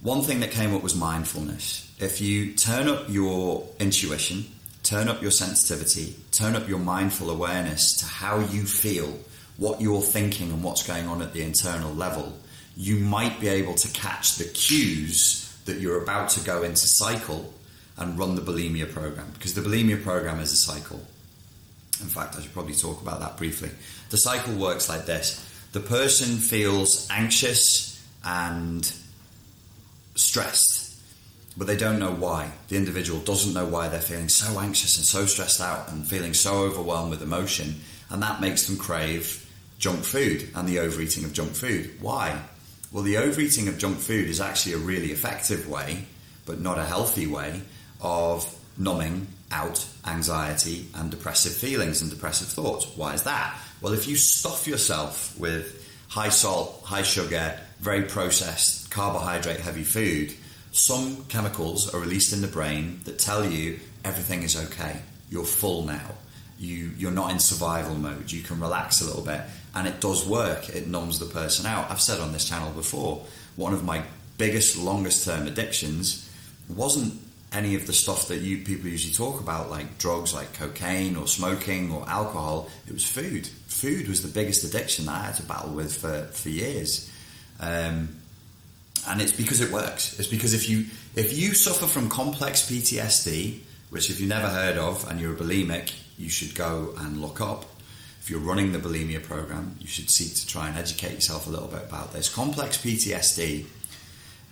One 0.01 0.23
thing 0.23 0.41
that 0.41 0.51
came 0.51 0.75
up 0.75 0.83
was 0.83 0.97
mindfulness. 0.97 1.89
If 2.01 2.21
you 2.21 2.55
turn 2.55 2.89
up 2.89 3.09
your 3.09 3.69
intuition, 3.79 4.47
turn 4.83 5.09
up 5.09 5.23
your 5.23 5.31
sensitivity, 5.31 6.17
turn 6.33 6.57
up 6.57 6.69
your 6.69 6.81
mindful 6.81 7.31
awareness 7.31 7.97
to 7.99 8.07
how 8.07 8.41
you 8.41 8.65
feel, 8.65 9.17
what 9.57 9.81
you're 9.81 10.03
thinking, 10.03 10.51
and 10.51 10.65
what's 10.65 10.85
going 10.85 11.07
on 11.07 11.23
at 11.23 11.33
the 11.33 11.43
internal 11.43 11.95
level, 11.95 12.37
you 12.77 12.97
might 12.97 13.39
be 13.39 13.47
able 13.47 13.75
to 13.77 13.89
catch 13.93 14.37
the 14.37 14.45
cues 14.45 15.57
that 15.67 15.79
you're 15.79 16.03
about 16.03 16.31
to 16.31 16.41
go 16.41 16.65
into 16.65 16.87
cycle 16.87 17.55
and 18.03 18.19
run 18.19 18.35
the 18.35 18.43
bulimia 18.43 18.91
program 18.91 19.31
because 19.35 19.55
the 19.55 19.61
bulimia 19.61 20.03
program 20.03 20.41
is 20.41 20.53
a 20.53 20.57
cycle. 20.57 21.01
In 22.01 22.09
fact, 22.09 22.37
I 22.37 22.43
should 22.43 22.53
probably 22.53 22.75
talk 22.75 23.01
about 23.01 23.21
that 23.21 23.37
briefly. 23.37 23.71
The 24.11 24.19
cycle 24.19 24.55
works 24.55 24.89
like 24.89 25.07
this 25.07 25.49
the 25.73 25.81
person 25.81 26.37
feels 26.37 27.09
anxious 27.11 28.05
and 28.25 28.93
stressed, 30.15 31.01
but 31.57 31.67
they 31.67 31.77
don't 31.77 31.99
know 31.99 32.13
why. 32.13 32.53
The 32.69 32.77
individual 32.77 33.21
doesn't 33.21 33.55
know 33.55 33.67
why 33.67 33.89
they're 33.89 34.01
feeling 34.01 34.29
so 34.29 34.61
anxious 34.61 34.97
and 34.97 35.07
so 35.07 35.25
stressed 35.27 35.61
out 35.61 35.91
and 35.91 36.07
feeling 36.07 36.35
so 36.35 36.65
overwhelmed 36.65 37.11
with 37.11 37.23
emotion, 37.23 37.81
and 38.11 38.23
that 38.23 38.41
makes 38.41 38.67
them 38.67 38.77
crave 38.77 39.49
junk 39.79 40.05
food 40.05 40.49
and 40.55 40.69
the 40.69 40.79
overeating 40.79 41.25
of 41.25 41.33
junk 41.33 41.53
food. 41.53 41.91
Why? 42.01 42.41
Well, 42.93 43.03
the 43.03 43.17
overeating 43.17 43.69
of 43.69 43.79
junk 43.79 43.99
food 43.99 44.29
is 44.29 44.41
actually 44.41 44.75
a 44.75 44.79
really 44.79 45.13
effective 45.13 45.69
way, 45.69 46.05
but 46.45 46.61
not 46.61 46.79
a 46.79 46.85
healthy 46.85 47.27
way, 47.27 47.63
of 48.03 48.59
numbing 48.77 49.27
out 49.51 49.87
anxiety 50.07 50.87
and 50.95 51.11
depressive 51.11 51.53
feelings 51.53 52.03
and 52.03 52.11
depressive 52.11 52.49
thoughts. 52.49 52.87
Why 52.97 53.15
is 53.15 53.23
that? 53.25 53.59
Well, 53.81 53.93
if 53.93 54.07
you 54.07 54.17
stuff 54.17 54.67
yourself 54.67 55.39
with 55.39 55.79
high 56.09 56.31
salt, 56.31 56.83
high 56.85 57.03
sugar, 57.03 57.59
very 57.81 58.03
processed, 58.03 58.91
carbohydrate 58.91 59.61
heavy 59.61 59.83
food, 59.83 60.35
some 60.73 61.25
chemicals 61.27 61.93
are 61.93 62.01
released 62.01 62.33
in 62.33 62.41
the 62.41 62.49
brain 62.49 63.01
that 63.05 63.19
tell 63.19 63.45
you 63.45 63.79
everything 64.05 64.43
is 64.43 64.57
okay. 64.57 65.01
You're 65.31 65.45
full 65.45 65.85
now. 65.85 66.13
You, 66.59 66.93
you're 66.97 67.11
not 67.11 67.31
in 67.33 67.41
survival 67.41 67.95
mode. 67.95 68.31
You 68.31 68.43
can 68.43 68.61
relax 68.61 69.01
a 69.01 69.05
little 69.05 69.23
bit. 69.23 69.41
And 69.75 69.89
it 69.89 70.01
does 70.01 70.27
work. 70.27 70.69
It 70.69 70.87
numbs 70.87 71.19
the 71.19 71.27
person 71.27 71.67
out. 71.67 71.91
I've 71.91 72.01
said 72.01 72.21
on 72.21 72.33
this 72.33 72.49
channel 72.49 72.71
before, 72.73 73.25
one 73.57 73.73
of 73.75 73.85
my 73.85 74.03
biggest, 74.39 74.79
longest 74.79 75.25
term 75.25 75.47
addictions 75.47 76.31
wasn't 76.69 77.21
any 77.53 77.75
of 77.75 77.87
the 77.87 77.93
stuff 77.93 78.29
that 78.29 78.39
you 78.39 78.59
people 78.59 78.89
usually 78.89 79.15
talk 79.15 79.41
about, 79.41 79.71
like 79.71 79.99
drugs, 79.99 80.35
like 80.35 80.55
cocaine 80.55 81.17
or 81.17 81.27
smoking 81.27 81.93
or 81.93 82.09
alcohol. 82.09 82.71
It 82.87 82.93
was 82.93 83.05
food. 83.05 83.47
Food 83.47 84.09
was 84.09 84.23
the 84.23 84.29
biggest 84.29 84.65
addiction 84.65 85.07
that 85.07 85.13
I 85.13 85.25
had 85.25 85.37
to 85.37 85.43
battle 85.43 85.73
with 85.73 85.95
for, 85.95 86.25
for 86.33 86.49
years. 86.49 87.11
Um, 87.61 88.09
and 89.09 89.21
it's 89.21 89.33
because 89.33 89.61
it 89.61 89.71
works. 89.71 90.19
It's 90.19 90.29
because 90.29 90.55
if 90.55 90.69
you 90.69 90.87
if 91.15 91.37
you 91.37 91.55
suffer 91.55 91.87
from 91.87 92.09
complex 92.09 92.71
PTSD, 92.71 93.61
which 93.91 94.09
if 94.11 94.21
you've 94.21 94.29
never 94.29 94.49
heard 94.49 94.79
of 94.79 95.09
and 95.11 95.21
you're 95.21 95.35
a 95.35 95.37
bulimic, 95.37 95.93
you 96.17 96.31
should 96.31 96.55
go 96.55 96.95
and 96.99 97.21
look 97.21 97.41
up. 97.41 97.65
If 98.21 98.31
you're 98.31 98.41
running 98.41 98.73
the 98.73 98.79
bulimia 98.79 99.23
program, 99.23 99.77
you 99.81 99.89
should 99.89 100.09
seek 100.09 100.35
to 100.37 100.47
try 100.47 100.69
and 100.69 100.79
educate 100.79 101.15
yourself 101.15 101.49
a 101.49 101.51
little 101.51 101.67
bit 101.67 101.83
about 101.83 102.13
this. 102.13 102.33
Complex 102.33 102.79
PTSD 102.79 103.67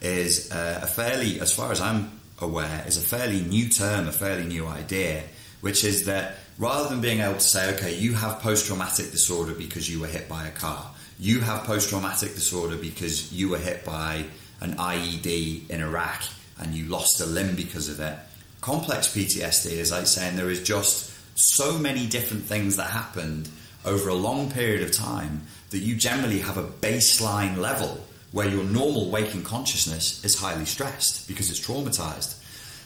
is 0.01 0.51
uh, 0.51 0.81
a 0.83 0.87
fairly, 0.87 1.41
as 1.41 1.55
far 1.55 1.71
as 1.71 1.81
I'm 1.81 2.20
aware, 2.41 2.85
is 2.87 2.97
a 2.97 3.01
fairly 3.01 3.41
new 3.41 3.69
term, 3.69 4.09
a 4.09 4.13
fairly 4.13 4.45
new 4.45 4.67
idea, 4.67 5.23
which 5.61 5.85
is 5.85 6.07
that 6.07 6.37
rather 6.59 6.89
than 6.89 7.01
being 7.01 7.21
able 7.21 7.35
to 7.35 7.41
say, 7.41 7.75
okay, 7.75 7.97
you 7.97 8.15
have 8.15 8.41
post 8.41 8.67
traumatic 8.67 9.11
disorder 9.11 9.55
because 9.55 9.91
you 9.91 10.01
were 10.01 10.07
hit 10.07 10.29
by 10.29 10.47
a 10.47 10.51
car, 10.51 10.91
you 11.19 11.41
have 11.41 11.65
post 11.65 11.91
traumatic 11.91 12.35
disorder 12.35 12.77
because 12.77 13.33
you 13.33 13.49
were 13.49 13.59
hit 13.59 13.85
by 13.85 14.25
an 14.61 14.75
IED 14.77 15.69
in 15.71 15.81
Iraq 15.81 16.23
and 16.59 16.75
you 16.75 16.87
lost 16.87 17.21
a 17.21 17.27
limb 17.27 17.57
because 17.57 17.89
of 17.89 18.01
it. 18.01 18.17
Complex 18.61 19.09
PTSD 19.09 19.73
is 19.73 19.91
like 19.91 20.07
saying 20.07 20.37
there 20.37 20.51
is 20.51 20.63
just 20.63 21.11
so 21.35 21.79
many 21.79 22.07
different 22.07 22.45
things 22.45 22.77
that 22.77 22.91
happened 22.91 23.49
over 23.85 24.11
a 24.11 24.15
long 24.15 24.51
period 24.51 24.83
of 24.83 24.93
time 24.93 25.43
that 25.71 25.79
you 25.79 25.97
generally 25.97 26.41
have 26.41 26.59
a 26.59 26.63
baseline 26.63 27.57
level 27.57 28.05
where 28.33 28.49
your 28.49 28.65
normal 28.65 29.11
waking 29.11 29.43
consciousness 29.43 30.25
is 30.25 30.39
highly 30.39 30.65
stressed 30.65 31.27
because 31.27 31.51
it's 31.51 31.61
traumatized. 31.61 32.37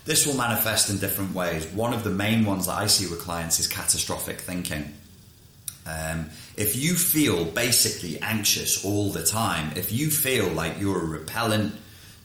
This 0.05 0.27
will 0.27 0.35
manifest 0.35 0.91
in 0.91 0.99
different 0.99 1.35
ways. 1.35 1.67
One 1.67 1.95
of 1.95 2.05
the 2.05 2.11
main 2.11 2.45
ones 2.45 2.67
that 2.67 2.75
I 2.75 2.87
see 2.87 3.07
with 3.07 3.21
clients 3.21 3.59
is 3.59 3.69
catastrophic 3.69 4.41
thinking. 4.41 4.93
Um, 5.87 6.31
if 6.57 6.77
you 6.77 6.95
feel 6.95 7.45
basically 7.45 8.21
anxious 8.21 8.85
all 8.85 9.11
the 9.11 9.25
time, 9.25 9.73
if 9.77 9.93
you 9.93 10.11
feel 10.11 10.49
like 10.49 10.81
you're 10.81 11.01
a 11.01 11.05
repellent, 11.05 11.75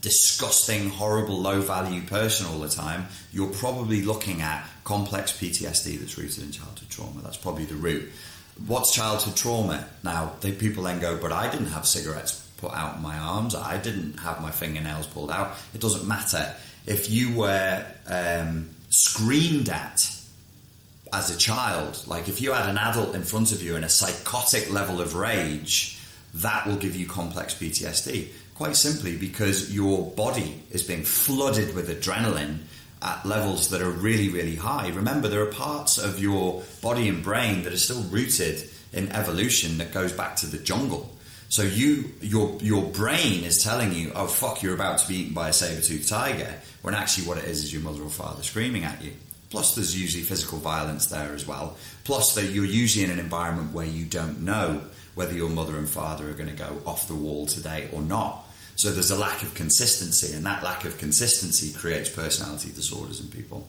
disgusting, 0.02 0.90
horrible, 0.90 1.40
low 1.40 1.60
value 1.62 2.02
person 2.02 2.48
all 2.48 2.60
the 2.60 2.70
time, 2.70 3.08
you're 3.34 3.52
probably 3.52 4.02
looking 4.02 4.42
at 4.42 4.66
complex 4.86 5.34
PTSD 5.34 6.00
that's 6.00 6.18
rooted 6.18 6.44
in 6.44 6.52
childhood 6.52 6.90
trauma. 6.90 7.22
That's 7.22 7.38
probably 7.38 7.66
the 7.66 7.76
root. 7.76 8.10
What's 8.66 8.94
childhood 8.94 9.36
trauma? 9.36 9.86
Now, 10.04 10.34
people 10.42 10.84
then 10.84 11.00
go, 11.00 11.18
but 11.18 11.32
I 11.32 11.50
didn't 11.50 11.68
have 11.68 11.86
cigarettes 11.86 12.38
put 12.60 12.74
out 12.74 13.01
my 13.01 13.18
arms, 13.18 13.56
I 13.56 13.78
didn't 13.78 14.19
have 14.19 14.41
my 14.41 14.52
fingernails 14.52 15.08
pulled 15.08 15.32
out. 15.32 15.56
It 15.74 15.82
doesn't 15.82 16.08
matter. 16.08 16.54
If 16.86 17.10
you 17.10 17.36
were 17.36 17.86
um, 18.08 18.69
screamed 18.89 19.69
at 19.69 20.10
as 21.12 21.34
a 21.34 21.38
child, 21.38 22.04
like 22.08 22.30
if 22.30 22.41
you 22.41 22.54
had 22.54 22.69
an 22.69 22.78
adult 22.78 23.15
in 23.15 23.24
front 23.24 23.52
of 23.52 23.63
you 23.63 23.76
in 23.76 23.84
a 23.84 23.89
psychotic 23.89 24.72
level 24.72 25.02
of 25.02 25.15
rage, 25.15 26.00
that 26.36 26.67
will 26.67 26.76
give 26.76 26.95
you 26.95 27.08
complex 27.08 27.54
PTSD. 27.56 28.28
Quite 28.56 28.76
simply 28.76 29.17
because 29.17 29.74
your 29.74 30.12
body 30.12 30.62
is 30.69 30.84
being 30.84 31.04
flooded 31.04 31.74
with 31.74 31.89
adrenaline 31.89 32.60
at 33.02 33.26
levels 33.26 33.69
that 33.69 33.82
are 33.82 33.89
really, 33.89 34.30
really 34.30 34.58
high. 34.58 34.89
Remember, 34.89 35.28
there 35.28 35.41
are 35.41 35.52
parts 35.52 35.98
of 35.98 36.19
your 36.19 36.63
body 36.82 37.08
and 37.08 37.24
brain 37.24 37.63
that 37.63 37.74
are 37.74 37.78
still 37.78 38.04
rooted 38.04 38.69
in 38.91 39.12
evolution 39.13 39.78
that 39.78 39.93
goes 39.93 40.12
back 40.12 40.36
to 40.38 40.48
the 40.48 40.58
jungle. 40.58 41.10
So 41.50 41.64
you, 41.64 42.12
your 42.22 42.58
your 42.62 42.84
brain 42.84 43.44
is 43.44 43.64
telling 43.64 43.94
you, 43.94 44.12
"Oh 44.16 44.28
fuck, 44.28 44.62
you're 44.62 44.76
about 44.76 45.00
to 45.00 45.08
be 45.08 45.16
eaten 45.16 45.34
by 45.34 45.50
a 45.50 45.54
saber-toothed 45.54 46.08
tiger," 46.08 46.54
when 46.84 46.94
actually 46.94 47.28
what 47.28 47.40
it 47.40 47.46
is 47.46 47.64
is 47.64 47.74
your 47.74 47.82
mother 47.82 48.04
or 48.04 48.10
father 48.10 48.44
screaming 48.44 48.84
at 48.84 49.04
you. 49.04 49.14
Plus, 49.50 49.74
there's 49.74 50.00
usually 50.00 50.24
physical 50.24 50.60
violence 50.60 51.08
there 51.08 51.34
as 51.34 51.48
well. 51.48 51.76
Plus, 52.04 52.36
that 52.36 52.52
you're 52.52 52.66
usually 52.66 53.04
in 53.04 53.10
an 53.10 53.18
environment 53.18 53.74
where 53.74 53.86
you 53.86 54.06
don't 54.06 54.42
know 54.42 54.84
whether 55.16 55.34
your 55.34 55.50
mother 55.50 55.76
and 55.76 55.90
father 55.90 56.30
are 56.30 56.34
going 56.34 56.50
to 56.50 56.56
go 56.56 56.82
off 56.86 57.08
the 57.08 57.16
wall 57.16 57.48
today 57.48 57.90
or 57.92 58.02
not. 58.04 58.46
So 58.76 58.92
there's 58.92 59.10
a 59.10 59.18
lack 59.18 59.42
of 59.42 59.56
consistency, 59.56 60.36
and 60.36 60.46
that 60.46 60.64
lack 60.64 60.86
of 60.86 61.00
consistency 61.00 61.74
creates 61.74 62.10
personality 62.10 62.72
disorders 62.72 63.20
in 63.20 63.28
people. 63.28 63.68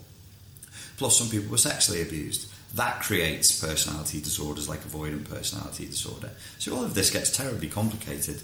Plus, 0.99 1.19
some 1.19 1.31
people 1.31 1.51
were 1.51 1.57
sexually 1.57 2.03
abused. 2.03 2.49
That 2.74 3.02
creates 3.02 3.61
personality 3.61 4.20
disorders 4.20 4.68
like 4.68 4.80
avoidant 4.80 5.28
personality 5.28 5.87
disorder. 5.87 6.30
So 6.59 6.76
all 6.76 6.85
of 6.85 6.94
this 6.94 7.11
gets 7.11 7.37
terribly 7.37 7.68
complicated. 7.68 8.40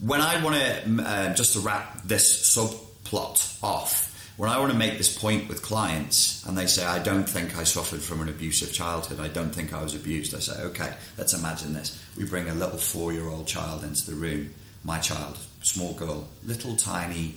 When 0.00 0.20
I 0.20 0.42
want 0.42 0.56
to, 0.56 1.02
uh, 1.02 1.34
just 1.34 1.54
to 1.54 1.60
wrap 1.60 2.02
this 2.04 2.54
subplot 2.56 3.62
off, 3.62 4.08
when 4.36 4.48
I 4.48 4.60
want 4.60 4.70
to 4.70 4.78
make 4.78 4.96
this 4.96 5.18
point 5.18 5.48
with 5.48 5.62
clients 5.62 6.46
and 6.46 6.56
they 6.56 6.66
say, 6.66 6.84
I 6.84 7.00
don't 7.00 7.28
think 7.28 7.58
I 7.58 7.64
suffered 7.64 8.00
from 8.00 8.20
an 8.20 8.28
abusive 8.28 8.72
childhood, 8.72 9.18
I 9.18 9.26
don't 9.26 9.50
think 9.50 9.72
I 9.72 9.82
was 9.82 9.96
abused, 9.96 10.32
I 10.36 10.38
say, 10.38 10.62
okay, 10.62 10.94
let's 11.16 11.34
imagine 11.34 11.72
this. 11.72 12.00
We 12.16 12.24
bring 12.24 12.48
a 12.48 12.54
little 12.54 12.78
four 12.78 13.12
year 13.12 13.26
old 13.26 13.48
child 13.48 13.82
into 13.82 14.08
the 14.08 14.14
room, 14.14 14.54
my 14.84 15.00
child, 15.00 15.36
small 15.62 15.94
girl, 15.94 16.28
little 16.46 16.76
tiny 16.76 17.34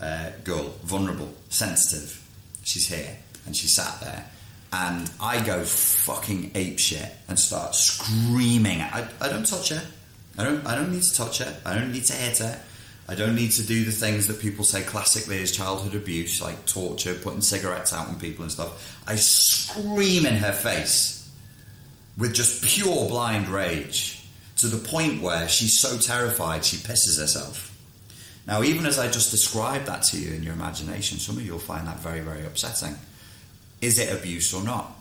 uh, 0.00 0.30
girl, 0.44 0.72
vulnerable, 0.84 1.34
sensitive. 1.50 2.24
She's 2.62 2.88
here 2.88 3.18
and 3.44 3.54
she 3.54 3.66
sat 3.66 4.00
there. 4.00 4.24
And 4.72 5.10
I 5.20 5.44
go 5.44 5.64
fucking 5.64 6.52
ape 6.54 6.78
shit 6.78 7.10
and 7.28 7.38
start 7.38 7.74
screaming. 7.74 8.82
I, 8.82 9.08
I 9.20 9.28
don't 9.28 9.46
touch 9.46 9.70
her. 9.70 9.82
I 10.36 10.44
don't, 10.44 10.66
I 10.66 10.74
don't 10.74 10.92
need 10.92 11.02
to 11.02 11.14
touch 11.14 11.38
her. 11.38 11.56
I 11.64 11.74
don't 11.74 11.92
need 11.92 12.04
to 12.04 12.12
hit 12.12 12.38
her. 12.38 12.60
I 13.08 13.14
don't 13.14 13.34
need 13.34 13.52
to 13.52 13.66
do 13.66 13.84
the 13.84 13.90
things 13.90 14.26
that 14.26 14.40
people 14.40 14.64
say 14.64 14.82
classically 14.82 15.42
as 15.42 15.50
childhood 15.50 15.94
abuse, 15.94 16.42
like 16.42 16.66
torture, 16.66 17.14
putting 17.14 17.40
cigarettes 17.40 17.94
out 17.94 18.08
on 18.08 18.20
people 18.20 18.42
and 18.42 18.52
stuff. 18.52 19.02
I 19.06 19.16
scream 19.16 20.26
in 20.26 20.34
her 20.34 20.52
face 20.52 21.30
with 22.18 22.34
just 22.34 22.62
pure 22.62 23.08
blind 23.08 23.48
rage 23.48 24.22
to 24.58 24.66
the 24.66 24.76
point 24.76 25.22
where 25.22 25.48
she's 25.48 25.78
so 25.78 25.96
terrified 25.96 26.64
she 26.64 26.76
pisses 26.76 27.18
herself. 27.18 27.74
Now, 28.46 28.62
even 28.62 28.84
as 28.86 28.98
I 28.98 29.06
just 29.06 29.30
described 29.30 29.86
that 29.86 30.02
to 30.04 30.18
you 30.18 30.34
in 30.34 30.42
your 30.42 30.54
imagination, 30.54 31.18
some 31.18 31.36
of 31.36 31.44
you 31.44 31.52
will 31.52 31.58
find 31.58 31.86
that 31.86 32.00
very, 32.00 32.20
very 32.20 32.44
upsetting. 32.44 32.94
Is 33.80 33.98
it 33.98 34.12
abuse 34.12 34.52
or 34.52 34.62
not? 34.62 34.92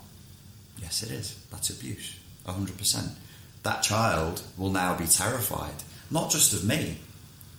Yes, 0.81 1.03
it 1.03 1.11
is. 1.11 1.37
That's 1.51 1.69
abuse, 1.69 2.17
100%. 2.45 3.09
That 3.63 3.83
child 3.83 4.41
will 4.57 4.71
now 4.71 4.95
be 4.95 5.07
terrified, 5.07 5.73
not 6.11 6.31
just 6.31 6.53
of 6.53 6.63
me, 6.63 6.97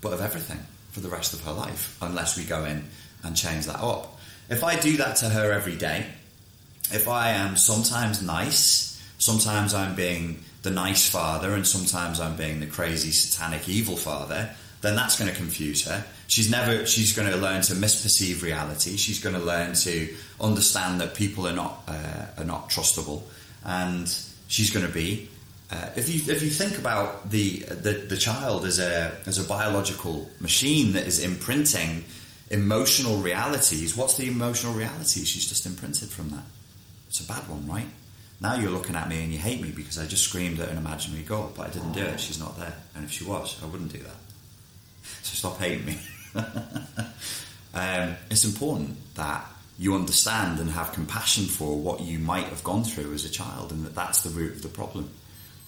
but 0.00 0.12
of 0.12 0.20
everything 0.20 0.60
for 0.92 1.00
the 1.00 1.08
rest 1.08 1.34
of 1.34 1.42
her 1.42 1.52
life, 1.52 1.98
unless 2.00 2.36
we 2.36 2.44
go 2.44 2.64
in 2.64 2.84
and 3.24 3.36
change 3.36 3.66
that 3.66 3.80
up. 3.80 4.18
If 4.48 4.64
I 4.64 4.76
do 4.78 4.96
that 4.98 5.16
to 5.16 5.28
her 5.28 5.52
every 5.52 5.76
day, 5.76 6.06
if 6.92 7.08
I 7.08 7.30
am 7.30 7.56
sometimes 7.56 8.22
nice, 8.22 9.02
sometimes 9.18 9.74
I'm 9.74 9.94
being 9.94 10.42
the 10.62 10.70
nice 10.70 11.08
father, 11.08 11.52
and 11.54 11.66
sometimes 11.66 12.20
I'm 12.20 12.36
being 12.36 12.60
the 12.60 12.66
crazy, 12.66 13.10
satanic, 13.10 13.68
evil 13.68 13.96
father, 13.96 14.50
then 14.80 14.96
that's 14.96 15.18
going 15.18 15.30
to 15.30 15.36
confuse 15.36 15.84
her. 15.86 16.04
She's 16.28 16.50
never. 16.50 16.86
She's 16.86 17.12
going 17.12 17.30
to 17.30 17.36
learn 17.36 17.62
to 17.62 17.74
misperceive 17.74 18.42
reality. 18.42 18.96
She's 18.96 19.18
going 19.18 19.34
to 19.34 19.40
learn 19.40 19.74
to 19.74 20.14
understand 20.40 21.00
that 21.00 21.14
people 21.14 21.48
are 21.48 21.54
not 21.54 21.82
uh, 21.88 22.26
are 22.38 22.44
not 22.44 22.70
trustable, 22.70 23.22
and 23.64 24.06
she's 24.46 24.70
going 24.70 24.86
to 24.86 24.92
be 24.92 25.28
uh, 25.70 25.90
if 25.96 26.08
you 26.08 26.32
if 26.32 26.42
you 26.42 26.48
think 26.48 26.78
about 26.78 27.30
the, 27.30 27.58
the 27.58 27.92
the 28.08 28.16
child 28.16 28.64
as 28.64 28.78
a 28.78 29.12
as 29.26 29.38
a 29.38 29.46
biological 29.46 30.28
machine 30.40 30.92
that 30.92 31.06
is 31.06 31.22
imprinting 31.22 32.04
emotional 32.50 33.18
realities, 33.18 33.94
what's 33.94 34.16
the 34.16 34.26
emotional 34.28 34.72
reality 34.72 35.24
she's 35.24 35.46
just 35.46 35.66
imprinted 35.66 36.08
from 36.08 36.30
that? 36.30 36.44
It's 37.08 37.20
a 37.20 37.26
bad 37.26 37.46
one, 37.48 37.66
right? 37.66 37.86
Now 38.40 38.54
you're 38.54 38.70
looking 38.70 38.96
at 38.96 39.08
me 39.08 39.22
and 39.22 39.30
you 39.30 39.38
hate 39.38 39.60
me 39.60 39.70
because 39.70 39.98
I 39.98 40.06
just 40.06 40.24
screamed 40.24 40.58
at 40.60 40.70
an 40.70 40.78
imaginary 40.78 41.24
girl, 41.24 41.52
but 41.54 41.66
I 41.66 41.70
didn't 41.70 41.92
do 41.92 42.00
it. 42.00 42.18
She's 42.18 42.40
not 42.40 42.58
there, 42.58 42.74
and 42.94 43.04
if 43.04 43.12
she 43.12 43.24
was, 43.24 43.62
I 43.62 43.66
wouldn't 43.66 43.92
do 43.92 43.98
that. 43.98 44.16
So 45.22 45.34
stop 45.34 45.58
hating 45.58 45.84
me. 45.84 45.98
um, 47.74 48.16
it's 48.30 48.44
important 48.44 48.96
that 49.14 49.44
you 49.78 49.94
understand 49.94 50.58
and 50.58 50.70
have 50.70 50.92
compassion 50.92 51.44
for 51.44 51.76
what 51.76 52.00
you 52.00 52.18
might 52.18 52.46
have 52.46 52.64
gone 52.64 52.84
through 52.84 53.12
as 53.14 53.24
a 53.24 53.30
child, 53.30 53.70
and 53.70 53.84
that 53.84 53.94
that's 53.94 54.22
the 54.22 54.30
root 54.30 54.56
of 54.56 54.62
the 54.62 54.68
problem. 54.68 55.10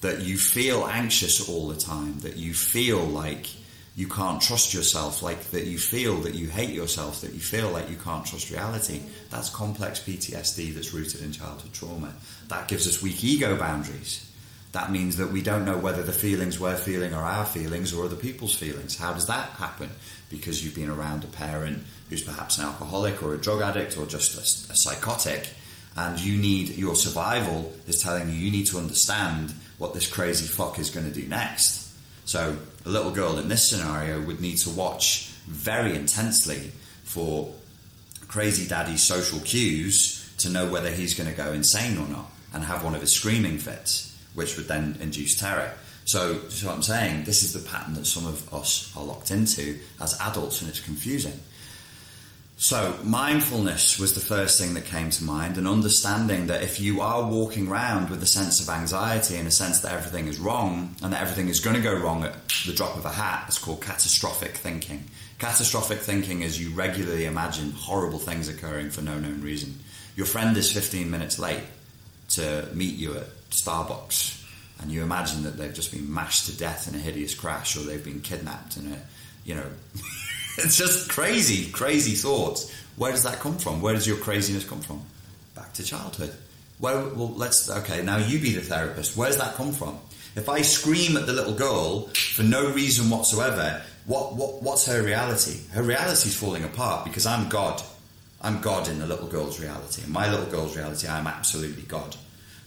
That 0.00 0.20
you 0.22 0.36
feel 0.36 0.86
anxious 0.86 1.48
all 1.48 1.68
the 1.68 1.76
time, 1.76 2.18
that 2.20 2.36
you 2.36 2.54
feel 2.54 2.98
like 3.00 3.50
you 3.96 4.08
can't 4.08 4.40
trust 4.40 4.72
yourself, 4.72 5.22
like 5.22 5.50
that 5.50 5.66
you 5.66 5.78
feel 5.78 6.16
that 6.18 6.34
you 6.34 6.48
hate 6.48 6.70
yourself, 6.70 7.20
that 7.20 7.34
you 7.34 7.40
feel 7.40 7.70
like 7.70 7.90
you 7.90 7.96
can't 7.96 8.24
trust 8.24 8.50
reality. 8.50 9.02
That's 9.30 9.50
complex 9.50 10.00
PTSD 10.00 10.74
that's 10.74 10.94
rooted 10.94 11.22
in 11.22 11.32
childhood 11.32 11.72
trauma. 11.72 12.14
That 12.48 12.66
gives 12.66 12.88
us 12.88 13.02
weak 13.02 13.22
ego 13.22 13.56
boundaries. 13.56 14.29
That 14.72 14.92
means 14.92 15.16
that 15.16 15.32
we 15.32 15.42
don't 15.42 15.64
know 15.64 15.76
whether 15.76 16.02
the 16.02 16.12
feelings 16.12 16.60
we're 16.60 16.76
feeling 16.76 17.12
are 17.12 17.24
our 17.24 17.44
feelings 17.44 17.92
or 17.92 18.04
other 18.04 18.16
people's 18.16 18.54
feelings. 18.54 18.96
How 18.96 19.12
does 19.12 19.26
that 19.26 19.50
happen? 19.50 19.90
Because 20.28 20.64
you've 20.64 20.76
been 20.76 20.90
around 20.90 21.24
a 21.24 21.28
parent 21.28 21.82
who's 22.08 22.22
perhaps 22.22 22.58
an 22.58 22.64
alcoholic 22.64 23.22
or 23.22 23.34
a 23.34 23.38
drug 23.38 23.62
addict 23.62 23.98
or 23.98 24.06
just 24.06 24.36
a, 24.36 24.72
a 24.72 24.76
psychotic, 24.76 25.50
and 25.96 26.20
you 26.20 26.40
need 26.40 26.70
your 26.76 26.94
survival 26.94 27.72
is 27.88 28.00
telling 28.00 28.28
you 28.28 28.34
you 28.34 28.50
need 28.52 28.66
to 28.66 28.78
understand 28.78 29.52
what 29.78 29.92
this 29.92 30.08
crazy 30.08 30.46
fuck 30.46 30.78
is 30.78 30.90
going 30.90 31.10
to 31.10 31.20
do 31.20 31.26
next. 31.26 31.92
So 32.26 32.56
a 32.86 32.88
little 32.88 33.10
girl 33.10 33.38
in 33.38 33.48
this 33.48 33.68
scenario 33.68 34.20
would 34.20 34.40
need 34.40 34.58
to 34.58 34.70
watch 34.70 35.32
very 35.46 35.96
intensely 35.96 36.70
for 37.02 37.52
crazy 38.28 38.68
daddy's 38.68 39.02
social 39.02 39.40
cues 39.40 40.32
to 40.38 40.48
know 40.48 40.70
whether 40.70 40.90
he's 40.90 41.14
going 41.14 41.28
to 41.28 41.36
go 41.36 41.52
insane 41.52 41.98
or 41.98 42.06
not 42.06 42.30
and 42.54 42.62
have 42.64 42.84
one 42.84 42.94
of 42.94 43.00
his 43.00 43.14
screaming 43.14 43.58
fits, 43.58 44.09
which 44.34 44.56
would 44.56 44.68
then 44.68 44.96
induce 45.00 45.38
terror. 45.38 45.72
So, 46.04 46.40
so 46.48 46.66
what 46.66 46.76
I'm 46.76 46.82
saying, 46.82 47.24
this 47.24 47.42
is 47.42 47.52
the 47.52 47.68
pattern 47.68 47.94
that 47.94 48.06
some 48.06 48.26
of 48.26 48.52
us 48.52 48.92
are 48.96 49.04
locked 49.04 49.30
into 49.30 49.78
as 50.00 50.18
adults, 50.20 50.60
and 50.60 50.68
it's 50.68 50.80
confusing. 50.80 51.38
So, 52.56 52.94
mindfulness 53.02 53.98
was 53.98 54.12
the 54.12 54.20
first 54.20 54.60
thing 54.60 54.74
that 54.74 54.84
came 54.84 55.08
to 55.10 55.24
mind, 55.24 55.56
and 55.56 55.66
understanding 55.66 56.48
that 56.48 56.62
if 56.62 56.78
you 56.78 57.00
are 57.00 57.26
walking 57.26 57.68
around 57.68 58.10
with 58.10 58.22
a 58.22 58.26
sense 58.26 58.60
of 58.60 58.68
anxiety 58.68 59.36
and 59.36 59.48
a 59.48 59.50
sense 59.50 59.80
that 59.80 59.92
everything 59.92 60.26
is 60.26 60.38
wrong 60.38 60.94
and 61.02 61.12
that 61.14 61.22
everything 61.22 61.48
is 61.48 61.60
going 61.60 61.76
to 61.76 61.82
go 61.82 61.94
wrong 61.94 62.22
at 62.22 62.34
the 62.66 62.74
drop 62.74 62.96
of 62.96 63.06
a 63.06 63.10
hat, 63.10 63.44
it's 63.48 63.56
called 63.56 63.80
catastrophic 63.80 64.58
thinking. 64.58 65.04
Catastrophic 65.38 66.00
thinking 66.00 66.42
is 66.42 66.60
you 66.60 66.74
regularly 66.74 67.24
imagine 67.24 67.70
horrible 67.70 68.18
things 68.18 68.46
occurring 68.46 68.90
for 68.90 69.00
no 69.00 69.18
known 69.18 69.40
reason. 69.40 69.78
Your 70.14 70.26
friend 70.26 70.54
is 70.54 70.70
15 70.70 71.10
minutes 71.10 71.38
late 71.38 71.62
to 72.30 72.68
meet 72.74 72.96
you 72.96 73.16
at 73.16 73.26
Starbucks, 73.50 74.44
and 74.80 74.90
you 74.90 75.02
imagine 75.02 75.42
that 75.42 75.56
they've 75.56 75.74
just 75.74 75.92
been 75.92 76.12
mashed 76.12 76.46
to 76.46 76.56
death 76.56 76.88
in 76.88 76.94
a 76.94 76.98
hideous 76.98 77.34
crash 77.34 77.76
or 77.76 77.80
they've 77.80 78.04
been 78.04 78.20
kidnapped 78.20 78.76
in 78.76 78.92
a, 78.92 78.96
you 79.44 79.54
know, 79.54 79.66
it's 80.58 80.76
just 80.76 81.10
crazy, 81.10 81.70
crazy 81.70 82.12
thoughts. 82.12 82.72
Where 82.96 83.12
does 83.12 83.24
that 83.24 83.40
come 83.40 83.58
from? 83.58 83.80
Where 83.80 83.94
does 83.94 84.06
your 84.06 84.16
craziness 84.16 84.64
come 84.64 84.80
from? 84.80 85.02
Back 85.54 85.72
to 85.74 85.82
childhood. 85.82 86.34
Well, 86.78 87.12
well, 87.14 87.28
let's 87.34 87.68
okay. 87.70 88.02
Now 88.02 88.16
you 88.16 88.38
be 88.38 88.54
the 88.54 88.62
therapist. 88.62 89.16
Where 89.16 89.28
does 89.28 89.38
that 89.38 89.54
come 89.54 89.72
from? 89.72 89.98
If 90.34 90.48
I 90.48 90.62
scream 90.62 91.16
at 91.16 91.26
the 91.26 91.32
little 91.32 91.52
girl 91.52 92.06
for 92.08 92.42
no 92.42 92.70
reason 92.72 93.10
whatsoever, 93.10 93.82
what, 94.06 94.34
what 94.34 94.62
what's 94.62 94.86
her 94.86 95.02
reality? 95.02 95.60
Her 95.72 95.82
reality 95.82 96.28
is 96.28 96.36
falling 96.36 96.64
apart 96.64 97.04
because 97.04 97.26
I'm 97.26 97.48
God. 97.48 97.82
I'm 98.40 98.62
God 98.62 98.88
in 98.88 98.98
the 98.98 99.06
little 99.06 99.28
girl's 99.28 99.60
reality. 99.60 100.02
In 100.02 100.12
my 100.12 100.30
little 100.30 100.46
girl's 100.46 100.74
reality, 100.74 101.06
I'm 101.06 101.26
absolutely 101.26 101.82
God. 101.82 102.16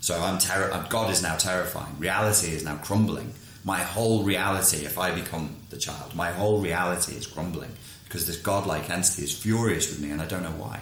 So 0.04 0.20
I'm 0.20 0.38
terror. 0.38 0.86
God 0.90 1.10
is 1.12 1.22
now 1.24 1.38
terrifying. 1.38 1.96
Reality 1.98 2.52
is 2.52 2.66
now 2.66 2.76
crumbling 2.76 3.34
my 3.64 3.80
whole 3.80 4.24
reality, 4.24 4.86
if 4.86 4.98
I 5.00 5.12
become 5.16 5.56
the 5.70 5.78
child, 5.78 6.16
my 6.16 6.32
whole 6.32 6.60
reality 6.60 7.14
is 7.14 7.26
crumbling 7.26 7.72
because 8.04 8.28
this 8.28 8.38
godlike 8.38 8.90
entity 8.90 9.24
is 9.24 9.38
furious 9.38 9.90
with 9.90 10.02
me 10.02 10.12
and 10.12 10.22
I 10.22 10.26
don't 10.26 10.44
know 10.44 10.50
why. 10.50 10.82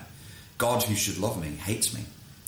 God, 0.58 0.84
who 0.84 0.96
should 0.96 1.20
love 1.20 1.42
me, 1.42 1.50
hates 1.50 1.94
me. 1.94 2.02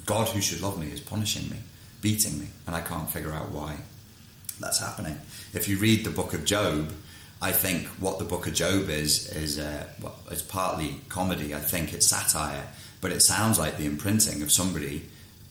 God, 0.05 0.27
who 0.29 0.41
should 0.41 0.62
love 0.62 0.79
me, 0.79 0.88
is 0.88 0.99
punishing 0.99 1.49
me, 1.49 1.57
beating 2.01 2.39
me, 2.39 2.47
and 2.67 2.75
I 2.75 2.81
can't 2.81 3.09
figure 3.09 3.31
out 3.31 3.51
why 3.51 3.77
that's 4.59 4.79
happening. 4.79 5.17
If 5.53 5.67
you 5.67 5.77
read 5.77 6.03
the 6.03 6.09
book 6.09 6.33
of 6.33 6.45
Job, 6.45 6.91
I 7.41 7.51
think 7.51 7.88
what 7.99 8.19
the 8.19 8.25
book 8.25 8.47
of 8.47 8.53
Job 8.53 8.89
is 8.89 9.29
is 9.29 9.59
uh, 9.59 9.86
well, 10.01 10.15
it's 10.29 10.41
partly 10.41 11.01
comedy. 11.09 11.55
I 11.55 11.59
think 11.59 11.93
it's 11.93 12.07
satire, 12.07 12.67
but 13.01 13.12
it 13.12 13.21
sounds 13.21 13.57
like 13.57 13.77
the 13.77 13.86
imprinting 13.86 14.41
of 14.41 14.51
somebody 14.51 15.09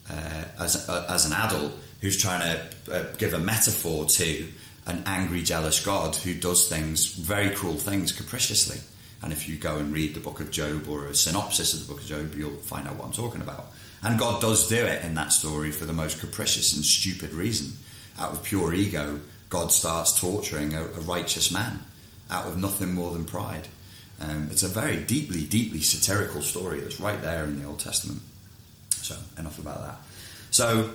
uh, 0.09 0.43
as 0.59 0.87
uh, 0.89 1.05
as 1.09 1.25
an 1.25 1.33
adult 1.33 1.71
who's 2.01 2.21
trying 2.21 2.41
to 2.41 2.93
uh, 2.93 3.03
give 3.17 3.33
a 3.33 3.39
metaphor 3.39 4.05
to 4.05 4.47
an 4.85 5.03
angry, 5.05 5.41
jealous 5.41 5.83
God 5.83 6.15
who 6.17 6.33
does 6.33 6.67
things, 6.67 7.13
very 7.13 7.49
cruel 7.49 7.75
things, 7.75 8.11
capriciously. 8.11 8.79
And 9.21 9.31
if 9.31 9.47
you 9.47 9.55
go 9.55 9.77
and 9.77 9.93
read 9.93 10.13
the 10.13 10.19
book 10.19 10.41
of 10.41 10.51
Job 10.51 10.89
or 10.89 11.07
a 11.07 11.15
synopsis 11.15 11.73
of 11.73 11.87
the 11.87 11.93
book 11.93 12.01
of 12.01 12.07
Job, 12.07 12.35
you'll 12.35 12.57
find 12.57 12.87
out 12.87 12.97
what 12.97 13.05
I'm 13.05 13.13
talking 13.13 13.39
about. 13.39 13.71
And 14.01 14.19
God 14.19 14.41
does 14.41 14.67
do 14.67 14.85
it 14.85 15.05
in 15.05 15.15
that 15.15 15.31
story 15.31 15.71
for 15.71 15.85
the 15.85 15.93
most 15.93 16.19
capricious 16.19 16.75
and 16.75 16.83
stupid 16.83 17.33
reason. 17.33 17.77
Out 18.19 18.33
of 18.33 18.43
pure 18.43 18.73
ego, 18.73 19.21
God 19.47 19.71
starts 19.71 20.19
torturing 20.19 20.73
a, 20.73 20.81
a 20.81 20.99
righteous 20.99 21.51
man 21.51 21.79
out 22.29 22.47
of 22.47 22.57
nothing 22.57 22.93
more 22.93 23.13
than 23.13 23.23
pride. 23.23 23.69
Um, 24.19 24.49
it's 24.51 24.63
a 24.63 24.67
very 24.67 24.97
deeply, 24.97 25.45
deeply 25.45 25.79
satirical 25.79 26.41
story 26.41 26.81
that's 26.81 26.99
right 26.99 27.21
there 27.21 27.45
in 27.45 27.61
the 27.61 27.67
Old 27.67 27.79
Testament. 27.79 28.21
So, 29.03 29.15
enough 29.37 29.59
about 29.59 29.81
that. 29.81 29.97
So, 30.51 30.91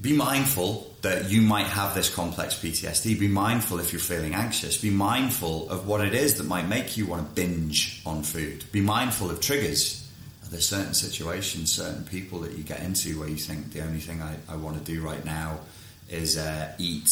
be 0.00 0.14
mindful 0.14 0.92
that 1.02 1.30
you 1.30 1.40
might 1.40 1.66
have 1.66 1.94
this 1.94 2.12
complex 2.14 2.54
PTSD. 2.54 3.18
Be 3.18 3.28
mindful 3.28 3.78
if 3.78 3.92
you're 3.92 4.00
feeling 4.00 4.34
anxious. 4.34 4.76
Be 4.76 4.90
mindful 4.90 5.70
of 5.70 5.86
what 5.86 6.04
it 6.04 6.14
is 6.14 6.36
that 6.36 6.44
might 6.44 6.68
make 6.68 6.96
you 6.96 7.06
want 7.06 7.28
to 7.28 7.34
binge 7.34 8.02
on 8.04 8.22
food. 8.22 8.64
Be 8.72 8.80
mindful 8.80 9.30
of 9.30 9.40
triggers. 9.40 10.06
Are 10.44 10.50
there 10.50 10.60
certain 10.60 10.94
situations, 10.94 11.72
certain 11.72 12.04
people 12.04 12.40
that 12.40 12.52
you 12.52 12.62
get 12.62 12.80
into 12.80 13.18
where 13.18 13.28
you 13.28 13.36
think 13.36 13.72
the 13.72 13.82
only 13.82 14.00
thing 14.00 14.20
I, 14.22 14.36
I 14.48 14.56
want 14.56 14.78
to 14.78 14.84
do 14.84 15.02
right 15.02 15.24
now 15.24 15.60
is 16.08 16.36
uh, 16.36 16.72
eat, 16.78 17.08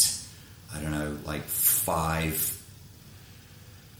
I 0.74 0.80
don't 0.80 0.92
know, 0.92 1.16
like 1.24 1.42
five 1.42 2.60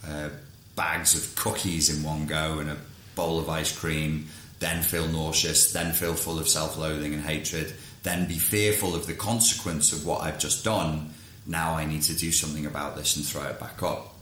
uh, 0.07 0.29
bags 0.77 1.17
of 1.17 1.35
cookies 1.37 1.97
in 1.97 2.05
one 2.05 2.27
go 2.27 2.59
and 2.59 2.71
a 2.71 2.77
bowl 3.15 3.39
of 3.39 3.49
ice 3.49 3.77
cream, 3.77 4.29
then 4.65 4.83
feel 4.83 5.07
nauseous, 5.07 5.73
then 5.73 5.93
feel 5.93 6.15
full 6.15 6.39
of 6.39 6.49
self 6.49 6.79
loathing 6.79 7.13
and 7.13 7.23
hatred 7.23 7.75
then 8.05 8.29
be 8.29 8.39
fearful 8.39 8.95
of 8.95 9.07
the 9.07 9.15
consequence 9.15 9.93
of 9.93 10.07
what 10.07 10.21
I've 10.21 10.39
just 10.39 10.63
done. 10.63 11.13
Now 11.47 11.75
I 11.75 11.87
need 11.87 12.03
to 12.03 12.15
do 12.15 12.31
something 12.31 12.67
about 12.67 12.97
this 12.97 13.17
and 13.17 13.25
throw 13.25 13.43
it 13.45 13.59
back 13.59 13.83
up. 13.83 14.15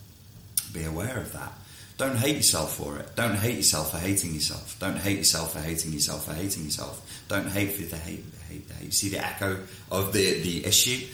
Be 0.72 0.84
aware 0.84 1.18
of 1.18 1.32
that. 1.32 1.52
Don't 1.98 2.16
hate 2.16 2.36
yourself 2.36 2.76
for 2.76 2.96
it. 2.98 3.14
Don't 3.16 3.34
hate 3.34 3.56
yourself 3.56 3.90
for 3.90 3.98
hating 3.98 4.34
yourself. 4.34 4.78
Don't 4.78 4.96
hate 4.96 5.18
yourself 5.18 5.52
for 5.52 5.58
hating 5.58 5.92
yourself 5.92 6.24
for 6.24 6.32
hating 6.32 6.64
yourself. 6.64 7.24
Don't 7.28 7.48
hate 7.48 7.72
for 7.72 7.82
the 7.82 7.96
hate, 7.96 8.24
the 8.32 8.44
hate, 8.44 8.68
the 8.68 8.74
hate. 8.74 8.94
See 8.94 9.08
the 9.10 9.24
echo 9.24 9.58
of 9.90 10.12
the, 10.12 10.40
the 10.40 10.64
issue? 10.64 11.06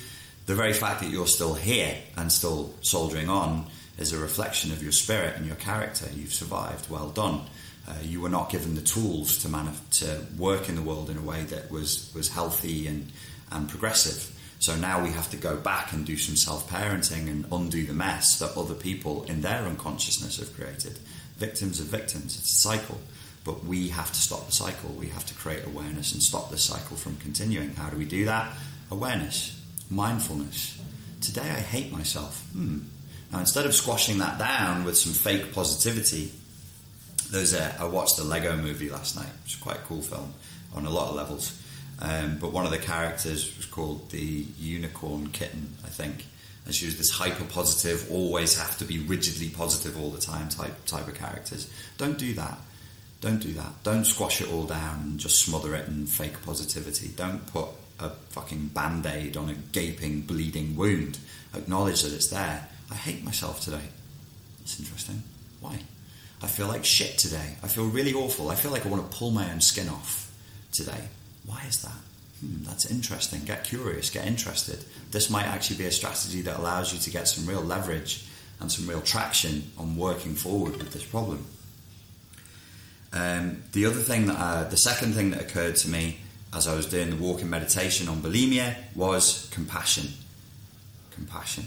The 0.47 0.55
very 0.55 0.73
fact 0.73 1.01
that 1.01 1.11
you're 1.11 1.27
still 1.27 1.55
here 1.55 1.97
and 2.17 2.31
still 2.31 2.73
soldiering 2.83 3.29
on 3.29 3.67
is 3.99 4.13
a 4.13 4.19
reflection 4.19 4.73
of 4.73 4.83
your 4.83 4.93
spirit 4.93 5.37
and 5.37 5.47
your 5.47 5.57
character. 5.57 6.07
You've 6.15 6.35
survived. 6.35 6.89
Well 6.91 7.09
done. 7.09 7.41
Uh, 7.89 7.95
you 8.03 8.21
were 8.21 8.29
not 8.29 8.51
given 8.51 8.75
the 8.75 8.83
tools 8.83 9.39
to, 9.39 9.49
to 9.91 10.21
work 10.37 10.69
in 10.69 10.75
the 10.75 10.83
world 10.83 11.09
in 11.09 11.17
a 11.17 11.23
way 11.23 11.43
that 11.45 11.71
was, 11.71 12.13
was 12.15 12.29
healthy 12.29 12.87
and, 12.87 13.11
and 13.51 13.69
progressive. 13.69 14.35
So 14.59 14.77
now 14.77 15.03
we 15.03 15.11
have 15.11 15.31
to 15.31 15.37
go 15.37 15.57
back 15.57 15.93
and 15.93 16.05
do 16.05 16.17
some 16.17 16.37
self 16.37 16.69
parenting 16.69 17.29
and 17.29 17.47
undo 17.51 17.87
the 17.87 17.95
mess 17.95 18.41
that 18.41 18.57
other 18.57 18.75
people 18.75 19.25
in 19.25 19.41
their 19.41 19.63
unconsciousness 19.63 20.39
have 20.39 20.55
created. 20.55 20.99
Victims 21.37 21.81
of 21.81 21.87
victims, 21.87 22.37
it's 22.37 22.51
a 22.51 22.69
cycle. 22.69 22.99
But 23.45 23.65
we 23.65 23.89
have 23.89 24.13
to 24.13 24.21
stop 24.21 24.45
the 24.47 24.53
cycle. 24.53 24.91
We 24.91 25.07
have 25.09 25.25
to 25.27 25.35
create 25.35 25.65
awareness 25.65 26.13
and 26.13 26.23
stop 26.23 26.51
the 26.51 26.59
cycle 26.59 26.97
from 26.97 27.17
continuing. 27.17 27.75
How 27.75 27.89
do 27.89 27.97
we 27.97 28.05
do 28.05 28.27
that? 28.27 28.53
Awareness, 28.91 29.59
mindfulness. 29.89 30.79
Today 31.23 31.49
I 31.49 31.61
hate 31.61 31.93
myself. 31.93 32.47
Hmm. 32.53 32.81
Now, 33.33 33.41
instead 33.41 33.65
of 33.65 33.75
squashing 33.75 34.19
that 34.19 34.39
down 34.39 34.85
with 34.85 34.99
some 34.99 35.13
fake 35.13 35.53
positivity, 35.55 36.33
there's 37.31 37.55
a, 37.55 37.81
I 37.81 37.85
watched 37.85 38.17
the 38.17 38.25
Lego 38.25 38.57
movie 38.57 38.91
last 38.91 39.17
night, 39.17 39.31
which 39.45 39.55
is 39.55 39.61
quite 39.61 39.77
a 39.77 39.81
cool 39.81 40.03
film 40.03 40.35
on 40.75 40.87
a 40.87 40.91
lot 40.91 41.11
of 41.11 41.17
levels. 41.17 41.63
Um, 42.01 42.39
but 42.41 42.53
one 42.53 42.65
of 42.65 42.71
the 42.71 42.79
characters 42.79 43.57
was 43.57 43.67
called 43.67 44.11
the 44.11 44.47
Unicorn 44.59 45.29
Kitten, 45.29 45.75
I 45.85 45.89
think. 45.89 46.27
And 46.65 46.75
she 46.75 46.87
was 46.87 46.99
this 46.99 47.11
hyper 47.11 47.45
positive, 47.45 48.11
always 48.11 48.59
have 48.59 48.77
to 48.79 48.85
be 48.85 48.99
rigidly 48.99 49.49
positive 49.49 49.99
all 49.99 50.11
the 50.11 50.21
time 50.21 50.49
type 50.49 50.85
type 50.85 51.09
of 51.09 51.15
characters. 51.15 51.73
Don't 51.97 52.19
do 52.19 52.35
that. 52.35 52.59
Don't 53.21 53.41
do 53.41 53.53
that. 53.55 53.83
Don't 53.83 54.05
squash 54.05 54.41
it 54.41 54.53
all 54.53 54.65
down 54.65 55.01
and 55.01 55.19
just 55.19 55.41
smother 55.41 55.75
it 55.75 55.89
in 55.89 56.07
fake 56.07 56.41
positivity. 56.45 57.09
Don't 57.09 57.47
put 57.47 57.69
a 57.99 58.11
fucking 58.11 58.69
band 58.69 59.07
aid 59.07 59.37
on 59.37 59.49
a 59.49 59.55
gaping, 59.55 60.21
bleeding 60.21 60.77
wound. 60.77 61.19
Acknowledge 61.55 62.03
that 62.03 62.13
it's 62.13 62.29
there. 62.29 62.69
I 62.91 62.95
hate 62.95 63.25
myself 63.25 63.61
today. 63.61 63.89
That's 64.61 64.79
interesting. 64.79 65.23
Why? 65.61 65.81
I 66.43 66.47
feel 66.47 66.69
like 66.69 66.85
shit 66.85 67.19
today. 67.19 67.57
I 67.63 67.69
feel 67.69 67.87
really 67.87 68.15
awful. 68.15 68.51
I 68.51 68.55
feel 68.55 68.71
like 68.71 68.87
I 68.87 68.89
want 68.89 69.11
to 69.11 69.17
pull 69.17 69.31
my 69.31 69.51
own 69.51 69.61
skin 69.61 69.89
off 69.89 70.33
today. 70.73 71.09
Why 71.47 71.65
is 71.69 71.83
that? 71.83 71.99
Hmm, 72.41 72.63
that's 72.63 72.91
interesting. 72.91 73.45
Get 73.45 73.65
curious, 73.65 74.11
get 74.11 74.27
interested. 74.27 74.85
This 75.11 75.31
might 75.31 75.47
actually 75.47 75.77
be 75.79 75.87
a 75.87 75.91
strategy 75.91 76.43
that 76.43 76.59
allows 76.59 76.93
you 76.93 77.01
to 77.01 77.11
get 77.11 77.27
some 77.27 77.47
real 77.47 77.63
leverage 77.63 78.25
and 78.61 78.71
some 78.71 78.89
real 78.89 79.01
traction 79.01 79.71
on 79.77 79.97
working 79.97 80.35
forward 80.35 80.77
with 80.77 80.93
this 80.93 81.05
problem. 81.05 81.45
Um, 83.13 83.63
the 83.73 83.87
other 83.87 84.01
thing 84.01 84.27
that, 84.27 84.39
uh, 84.39 84.65
the 84.65 84.77
second 84.77 85.15
thing 85.15 85.31
that 85.31 85.41
occurred 85.41 85.77
to 85.77 85.89
me 85.89 86.19
as 86.53 86.69
I 86.69 86.75
was 86.75 86.87
doing 86.87 87.11
the 87.11 87.17
walking 87.17 87.51
meditation 87.51 88.09
on 88.09 88.21
bulimia 88.21 88.77
was 88.95 89.49
compassion. 89.51 90.09
Compassion. 91.11 91.67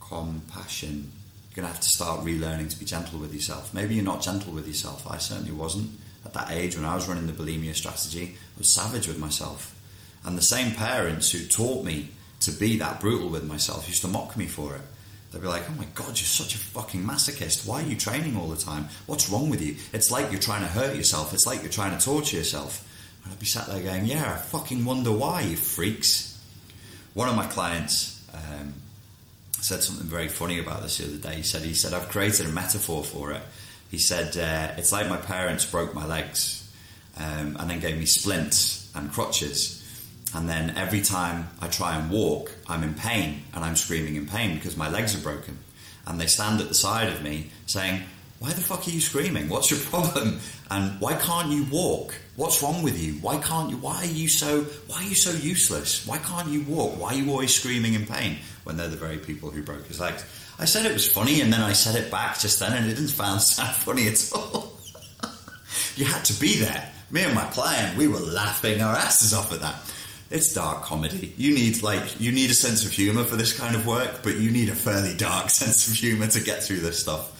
Compassion. 0.00 1.12
You're 1.56 1.62
going 1.62 1.72
to 1.72 1.76
have 1.78 1.84
to 1.84 1.88
start 1.88 2.20
relearning 2.20 2.68
to 2.68 2.78
be 2.78 2.84
gentle 2.84 3.18
with 3.18 3.32
yourself. 3.32 3.72
Maybe 3.72 3.94
you're 3.94 4.04
not 4.04 4.20
gentle 4.20 4.52
with 4.52 4.68
yourself. 4.68 5.10
I 5.10 5.16
certainly 5.16 5.52
wasn't. 5.52 5.90
At 6.26 6.34
that 6.34 6.50
age, 6.50 6.76
when 6.76 6.84
I 6.84 6.94
was 6.94 7.08
running 7.08 7.26
the 7.26 7.32
bulimia 7.32 7.74
strategy, 7.74 8.36
I 8.36 8.58
was 8.58 8.74
savage 8.74 9.08
with 9.08 9.18
myself. 9.18 9.74
And 10.22 10.36
the 10.36 10.42
same 10.42 10.74
parents 10.74 11.30
who 11.30 11.46
taught 11.46 11.82
me 11.82 12.10
to 12.40 12.50
be 12.50 12.76
that 12.76 13.00
brutal 13.00 13.30
with 13.30 13.44
myself 13.44 13.88
used 13.88 14.02
to 14.02 14.08
mock 14.08 14.36
me 14.36 14.44
for 14.44 14.74
it. 14.76 14.82
They'd 15.32 15.40
be 15.40 15.48
like, 15.48 15.62
oh 15.70 15.74
my 15.78 15.86
God, 15.94 16.08
you're 16.08 16.16
such 16.16 16.54
a 16.54 16.58
fucking 16.58 17.02
masochist. 17.02 17.66
Why 17.66 17.82
are 17.82 17.86
you 17.86 17.96
training 17.96 18.36
all 18.36 18.48
the 18.48 18.56
time? 18.56 18.88
What's 19.06 19.30
wrong 19.30 19.48
with 19.48 19.62
you? 19.62 19.76
It's 19.94 20.10
like 20.10 20.30
you're 20.30 20.40
trying 20.40 20.62
to 20.62 20.68
hurt 20.68 20.94
yourself. 20.94 21.32
It's 21.32 21.46
like 21.46 21.62
you're 21.62 21.72
trying 21.72 21.96
to 21.96 22.04
torture 22.04 22.36
yourself. 22.36 22.86
And 23.24 23.32
I'd 23.32 23.38
be 23.38 23.46
sat 23.46 23.66
there 23.66 23.82
going, 23.82 24.04
yeah, 24.04 24.34
I 24.34 24.36
fucking 24.36 24.84
wonder 24.84 25.10
why, 25.10 25.40
you 25.40 25.56
freaks. 25.56 26.38
One 27.14 27.30
of 27.30 27.34
my 27.34 27.46
clients 27.46 28.22
um, 28.34 28.74
said 29.66 29.82
something 29.82 30.06
very 30.06 30.28
funny 30.28 30.60
about 30.60 30.80
this 30.80 30.98
the 30.98 31.04
other 31.04 31.16
day. 31.16 31.36
He 31.38 31.42
said, 31.42 31.62
he 31.62 31.74
said, 31.74 31.92
I've 31.92 32.08
created 32.08 32.46
a 32.46 32.50
metaphor 32.50 33.02
for 33.02 33.32
it. 33.32 33.42
He 33.90 33.98
said, 33.98 34.36
uh, 34.36 34.78
it's 34.78 34.92
like 34.92 35.08
my 35.08 35.16
parents 35.16 35.64
broke 35.64 35.92
my 35.92 36.06
legs 36.06 36.70
um, 37.16 37.56
and 37.58 37.68
then 37.68 37.80
gave 37.80 37.98
me 37.98 38.06
splints 38.06 38.92
and 38.94 39.10
crutches. 39.12 39.82
And 40.36 40.48
then 40.48 40.70
every 40.76 41.00
time 41.00 41.48
I 41.60 41.66
try 41.66 41.96
and 41.96 42.12
walk, 42.12 42.52
I'm 42.68 42.84
in 42.84 42.94
pain 42.94 43.42
and 43.54 43.64
I'm 43.64 43.74
screaming 43.74 44.14
in 44.14 44.26
pain 44.26 44.54
because 44.54 44.76
my 44.76 44.88
legs 44.88 45.16
are 45.16 45.22
broken. 45.22 45.58
And 46.06 46.20
they 46.20 46.26
stand 46.26 46.60
at 46.60 46.68
the 46.68 46.74
side 46.74 47.08
of 47.08 47.24
me 47.24 47.50
saying, 47.66 48.02
why 48.38 48.50
the 48.50 48.60
fuck 48.60 48.86
are 48.86 48.90
you 48.90 49.00
screaming? 49.00 49.48
What's 49.48 49.72
your 49.72 49.80
problem? 49.90 50.38
And 50.70 51.00
why 51.00 51.14
can't 51.14 51.50
you 51.50 51.66
walk? 51.72 52.14
What's 52.36 52.62
wrong 52.62 52.84
with 52.84 53.02
you? 53.02 53.14
Why 53.14 53.38
can't 53.38 53.70
you? 53.70 53.78
Why 53.78 53.96
are 53.96 54.04
you 54.04 54.28
so? 54.28 54.62
Why 54.88 54.98
are 54.98 55.08
you 55.08 55.14
so 55.14 55.30
useless? 55.30 56.06
Why 56.06 56.18
can't 56.18 56.48
you 56.48 56.62
walk? 56.64 57.00
Why 57.00 57.14
are 57.14 57.14
you 57.14 57.30
always 57.30 57.54
screaming 57.54 57.94
in 57.94 58.04
pain 58.04 58.36
when 58.66 58.76
they're 58.76 58.88
the 58.88 58.96
very 58.96 59.18
people 59.18 59.50
who 59.50 59.62
broke 59.62 59.86
his 59.86 60.00
legs? 60.00 60.24
I 60.58 60.64
said 60.64 60.86
it 60.86 60.92
was 60.92 61.10
funny, 61.10 61.40
and 61.40 61.52
then 61.52 61.60
I 61.60 61.72
said 61.72 61.94
it 61.94 62.10
back 62.10 62.38
just 62.38 62.58
then, 62.60 62.72
and 62.72 62.86
it 62.86 62.94
didn't 62.94 63.08
sound, 63.08 63.40
funny 63.76 64.08
at 64.08 64.30
all. 64.34 64.72
you 65.96 66.04
had 66.04 66.24
to 66.26 66.40
be 66.40 66.56
there. 66.56 66.92
Me 67.10 67.22
and 67.22 67.34
my 67.34 67.44
client, 67.46 67.96
we 67.96 68.08
were 68.08 68.18
laughing 68.18 68.80
our 68.80 68.94
asses 68.94 69.32
off 69.32 69.52
at 69.52 69.60
that. 69.60 69.76
It's 70.28 70.52
dark 70.52 70.82
comedy. 70.82 71.32
You 71.36 71.54
need 71.54 71.82
like 71.82 72.20
you 72.20 72.32
need 72.32 72.50
a 72.50 72.54
sense 72.54 72.84
of 72.84 72.90
humor 72.90 73.22
for 73.22 73.36
this 73.36 73.56
kind 73.56 73.76
of 73.76 73.86
work, 73.86 74.24
but 74.24 74.36
you 74.36 74.50
need 74.50 74.68
a 74.68 74.74
fairly 74.74 75.16
dark 75.16 75.50
sense 75.60 75.86
of 75.86 75.94
humor 75.94 76.26
to 76.26 76.40
get 76.40 76.64
through 76.64 76.80
this 76.80 76.98
stuff 76.98 77.32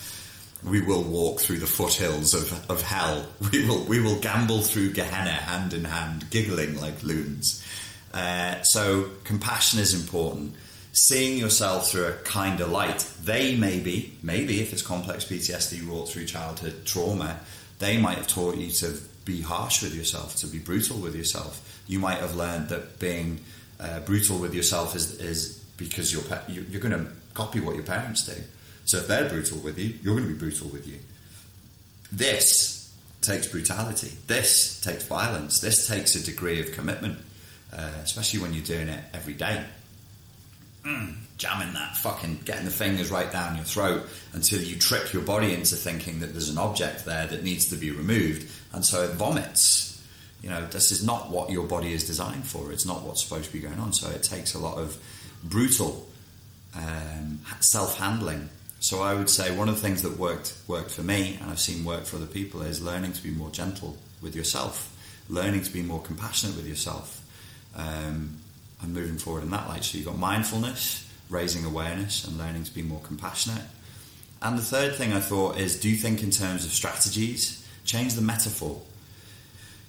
we 0.64 0.80
will 0.80 1.02
walk 1.02 1.40
through 1.40 1.58
the 1.58 1.66
foothills 1.66 2.34
of, 2.34 2.70
of 2.70 2.82
hell. 2.82 3.24
We 3.52 3.66
will, 3.66 3.84
we 3.84 4.00
will 4.00 4.18
gamble 4.18 4.62
through 4.62 4.92
Gehenna 4.92 5.30
hand 5.30 5.72
in 5.72 5.84
hand, 5.84 6.28
giggling 6.30 6.80
like 6.80 7.02
loons. 7.02 7.64
Uh, 8.12 8.62
so, 8.62 9.10
compassion 9.24 9.78
is 9.78 9.94
important. 9.94 10.54
Seeing 10.98 11.36
yourself 11.36 11.90
through 11.90 12.06
a 12.06 12.12
kinder 12.12 12.64
light. 12.66 13.00
They 13.22 13.54
maybe, 13.54 14.16
maybe 14.22 14.62
if 14.62 14.72
it's 14.72 14.80
complex 14.80 15.26
PTSD 15.26 15.86
wrought 15.86 16.08
through 16.08 16.24
childhood 16.24 16.86
trauma, 16.86 17.38
they 17.80 17.98
might 17.98 18.16
have 18.16 18.26
taught 18.26 18.56
you 18.56 18.70
to 18.70 18.98
be 19.26 19.42
harsh 19.42 19.82
with 19.82 19.94
yourself, 19.94 20.36
to 20.36 20.46
be 20.46 20.58
brutal 20.58 20.96
with 20.96 21.14
yourself. 21.14 21.82
You 21.86 21.98
might 21.98 22.20
have 22.20 22.34
learned 22.34 22.70
that 22.70 22.98
being 22.98 23.40
uh, 23.78 24.00
brutal 24.00 24.38
with 24.38 24.54
yourself 24.54 24.96
is, 24.96 25.20
is 25.20 25.58
because 25.76 26.14
you're, 26.14 26.24
you're 26.48 26.80
going 26.80 27.04
to 27.04 27.12
copy 27.34 27.60
what 27.60 27.74
your 27.74 27.84
parents 27.84 28.24
do. 28.24 28.40
So 28.86 28.96
if 28.96 29.06
they're 29.06 29.28
brutal 29.28 29.58
with 29.58 29.78
you, 29.78 29.98
you're 30.02 30.14
going 30.14 30.26
to 30.26 30.32
be 30.32 30.38
brutal 30.38 30.68
with 30.68 30.88
you. 30.88 30.98
This 32.10 32.90
takes 33.20 33.48
brutality. 33.48 34.12
This 34.28 34.80
takes 34.80 35.04
violence. 35.04 35.60
This 35.60 35.86
takes 35.86 36.14
a 36.14 36.24
degree 36.24 36.58
of 36.58 36.72
commitment, 36.72 37.18
uh, 37.70 37.90
especially 38.02 38.40
when 38.40 38.54
you're 38.54 38.64
doing 38.64 38.88
it 38.88 39.04
every 39.12 39.34
day. 39.34 39.62
Mm, 40.86 41.14
jamming 41.36 41.72
that 41.74 41.96
fucking, 41.96 42.40
getting 42.44 42.64
the 42.64 42.70
fingers 42.70 43.10
right 43.10 43.30
down 43.32 43.56
your 43.56 43.64
throat 43.64 44.08
until 44.32 44.60
you 44.60 44.76
trick 44.76 45.12
your 45.12 45.22
body 45.22 45.52
into 45.52 45.74
thinking 45.74 46.20
that 46.20 46.28
there's 46.28 46.48
an 46.48 46.58
object 46.58 47.04
there 47.04 47.26
that 47.26 47.42
needs 47.42 47.66
to 47.66 47.76
be 47.76 47.90
removed, 47.90 48.48
and 48.72 48.84
so 48.84 49.02
it 49.02 49.10
vomits. 49.12 49.84
You 50.42 50.50
know, 50.50 50.64
this 50.66 50.92
is 50.92 51.02
not 51.02 51.30
what 51.30 51.50
your 51.50 51.66
body 51.66 51.92
is 51.92 52.06
designed 52.06 52.46
for. 52.46 52.70
It's 52.70 52.86
not 52.86 53.02
what's 53.02 53.24
supposed 53.24 53.46
to 53.46 53.52
be 53.52 53.58
going 53.58 53.80
on. 53.80 53.92
So 53.92 54.08
it 54.10 54.22
takes 54.22 54.54
a 54.54 54.58
lot 54.58 54.78
of 54.78 54.96
brutal 55.42 56.06
um, 56.76 57.40
self 57.60 57.98
handling 57.98 58.48
so 58.80 59.02
I 59.02 59.14
would 59.14 59.30
say 59.30 59.56
one 59.56 59.68
of 59.68 59.74
the 59.74 59.80
things 59.80 60.02
that 60.02 60.18
worked 60.18 60.54
worked 60.68 60.90
for 60.90 61.02
me, 61.02 61.38
and 61.40 61.50
I've 61.50 61.58
seen 61.58 61.84
work 61.84 62.04
for 62.04 62.16
other 62.16 62.26
people, 62.26 62.62
is 62.62 62.82
learning 62.82 63.12
to 63.14 63.22
be 63.22 63.30
more 63.30 63.50
gentle 63.50 63.96
with 64.20 64.36
yourself, 64.36 64.94
learning 65.28 65.62
to 65.62 65.72
be 65.72 65.82
more 65.82 66.00
compassionate 66.02 66.56
with 66.56 66.66
yourself, 66.66 67.20
um, 67.74 68.36
and 68.82 68.94
moving 68.94 69.18
forward 69.18 69.42
in 69.42 69.50
that 69.50 69.68
light. 69.68 69.84
So 69.84 69.98
you've 69.98 70.06
got 70.06 70.18
mindfulness, 70.18 71.10
raising 71.28 71.64
awareness, 71.64 72.26
and 72.26 72.38
learning 72.38 72.64
to 72.64 72.74
be 72.74 72.82
more 72.82 73.00
compassionate. 73.00 73.64
And 74.42 74.58
the 74.58 74.62
third 74.62 74.94
thing 74.94 75.12
I 75.12 75.20
thought 75.20 75.58
is 75.58 75.80
do 75.80 75.94
think 75.94 76.22
in 76.22 76.30
terms 76.30 76.64
of 76.64 76.72
strategies, 76.72 77.66
change 77.84 78.14
the 78.14 78.22
metaphor. 78.22 78.80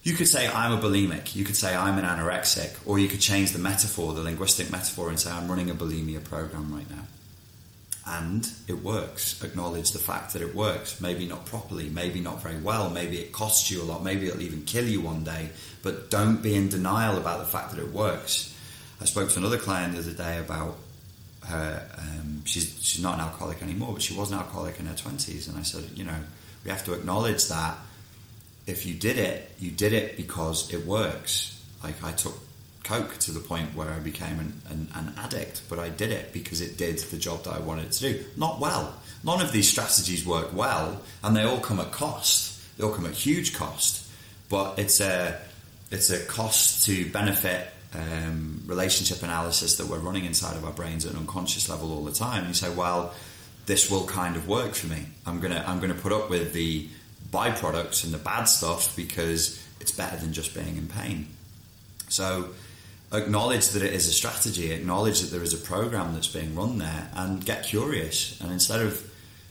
You 0.04 0.14
could 0.14 0.28
say 0.28 0.48
I'm 0.48 0.72
a 0.72 0.82
bulimic, 0.82 1.36
you 1.36 1.44
could 1.44 1.58
say 1.58 1.76
I'm 1.76 1.98
an 1.98 2.06
anorexic, 2.06 2.78
or 2.86 2.98
you 2.98 3.10
could 3.10 3.20
change 3.20 3.52
the 3.52 3.60
metaphor, 3.60 4.14
the 4.14 4.24
linguistic 4.24 4.72
metaphor, 4.72 5.10
and 5.10 5.20
say 5.20 5.32
I'm 5.32 5.50
running 5.50 5.70
a 5.70 5.76
bulimia 5.76 6.24
program 6.24 6.74
right 6.74 6.90
now 6.90 7.04
and 8.08 8.50
it 8.68 8.84
works. 8.84 9.44
Acknowledge 9.44 9.92
the 9.92 10.00
fact 10.00 10.34
that 10.34 10.42
it 10.42 10.56
works. 10.56 11.02
Maybe 11.02 11.26
not 11.26 11.46
properly, 11.46 11.90
maybe 11.90 12.22
not 12.22 12.42
very 12.42 12.58
well, 12.58 12.90
maybe 12.90 13.18
it 13.18 13.32
costs 13.32 13.70
you 13.70 13.82
a 13.82 13.86
lot, 13.86 14.04
maybe 14.04 14.28
it'll 14.28 14.42
even 14.42 14.64
kill 14.64 14.88
you 14.88 15.02
one 15.02 15.24
day, 15.24 15.50
but 15.84 16.10
don't 16.10 16.42
be 16.42 16.56
in 16.56 16.70
denial 16.70 17.18
about 17.18 17.40
the 17.40 17.46
fact 17.46 17.72
that 17.72 17.80
it 17.80 17.92
works. 17.92 18.54
I 19.02 19.06
spoke 19.06 19.30
to 19.30 19.40
another 19.40 19.58
client 19.58 19.94
the 19.94 20.00
other 20.00 20.14
day 20.14 20.40
about 20.40 20.78
her, 21.46 21.88
um, 21.98 22.44
she's, 22.46 22.78
she's 22.84 23.02
not 23.02 23.16
an 23.16 23.22
alcoholic 23.22 23.62
anymore, 23.62 23.94
but 23.94 24.02
she 24.02 24.14
was 24.14 24.32
an 24.32 24.38
alcoholic 24.38 24.80
in 24.80 24.86
her 24.86 24.96
20s, 24.96 25.48
and 25.48 25.58
I 25.58 25.62
said, 25.62 25.84
you 25.96 26.04
know, 26.04 26.18
we 26.64 26.72
have 26.72 26.84
to 26.86 26.94
acknowledge 26.94 27.48
that 27.48 27.78
if 28.66 28.86
you 28.86 28.94
did 28.94 29.18
it, 29.18 29.52
you 29.60 29.72
did 29.72 29.94
it 29.94 30.18
because 30.18 30.72
it 30.74 30.86
works. 30.86 31.64
Like 31.84 32.04
I 32.04 32.12
took 32.12 32.38
coke 32.84 33.18
to 33.20 33.32
the 33.32 33.40
point 33.40 33.76
where 33.76 33.90
I 33.90 34.00
became 34.00 34.40
an, 34.40 34.62
an, 34.70 34.88
an, 34.94 35.14
addict, 35.18 35.62
but 35.70 35.80
I 35.80 35.90
did 35.90 36.12
it 36.12 36.34
because 36.34 36.62
it 36.62 36.78
did 36.78 36.98
the 37.00 37.18
job 37.18 37.44
that 37.44 37.54
I 37.54 37.60
wanted 37.60 37.92
to 37.94 38.00
do. 38.00 38.26
Not 38.36 38.60
well. 38.60 38.94
None 39.24 39.42
of 39.42 39.52
these 39.52 39.70
strategies 39.70 40.26
work 40.26 40.54
well, 40.54 41.02
and 41.24 41.36
they 41.36 41.44
all 41.44 41.60
come 41.60 41.80
at 41.80 41.92
cost. 41.92 42.78
They 42.78 42.84
all 42.84 42.94
come 42.94 43.06
at 43.06 43.14
huge 43.14 43.54
cost, 43.54 44.10
but 44.50 44.78
it's 44.78 45.00
a 45.00 45.40
it's 45.90 46.10
a 46.10 46.24
cost 46.26 46.86
to 46.86 47.10
benefit 47.12 47.70
um, 47.98 48.62
relationship 48.66 49.24
analysis 49.24 49.78
that 49.78 49.88
we're 49.88 50.00
running 50.00 50.26
inside 50.26 50.56
of 50.56 50.66
our 50.66 50.72
brains 50.72 51.06
at 51.06 51.14
an 51.14 51.18
unconscious 51.18 51.70
level 51.70 51.92
all 51.92 52.04
the 52.04 52.12
time. 52.12 52.40
And 52.40 52.50
you 52.50 52.54
say, 52.54 52.70
well, 52.74 53.14
this 53.66 53.90
will 53.90 54.06
kind 54.06 54.36
of 54.36 54.48
work 54.48 54.74
for 54.74 54.88
me. 54.88 55.06
I'm 55.26 55.40
gonna 55.40 55.64
I'm 55.68 55.80
gonna 55.80 55.94
put 55.94 56.12
up 56.12 56.30
with 56.30 56.54
the 56.54 56.88
byproducts 57.32 58.04
and 58.04 58.14
the 58.14 58.18
bad 58.18 58.46
stuff 58.46 58.96
because 58.96 59.64
it's 59.80 59.92
better 59.92 60.18
than 60.18 60.34
just 60.34 60.54
being 60.54 60.78
in 60.78 60.88
pain. 60.88 61.28
So 62.10 62.50
acknowledge 63.12 63.70
that 63.70 63.84
it 63.84 63.94
is 63.94 64.08
a 64.08 64.14
strategy, 64.14 64.72
acknowledge 64.72 65.22
that 65.22 65.32
there 65.32 65.44
is 65.44 65.54
a 65.54 65.58
program 65.58 66.14
that's 66.14 66.28
being 66.28 66.56
run 66.56 66.78
there, 66.78 67.10
and 67.14 67.46
get 67.46 67.64
curious. 67.64 68.40
And 68.42 68.52
instead 68.52 68.82
of 68.82 68.98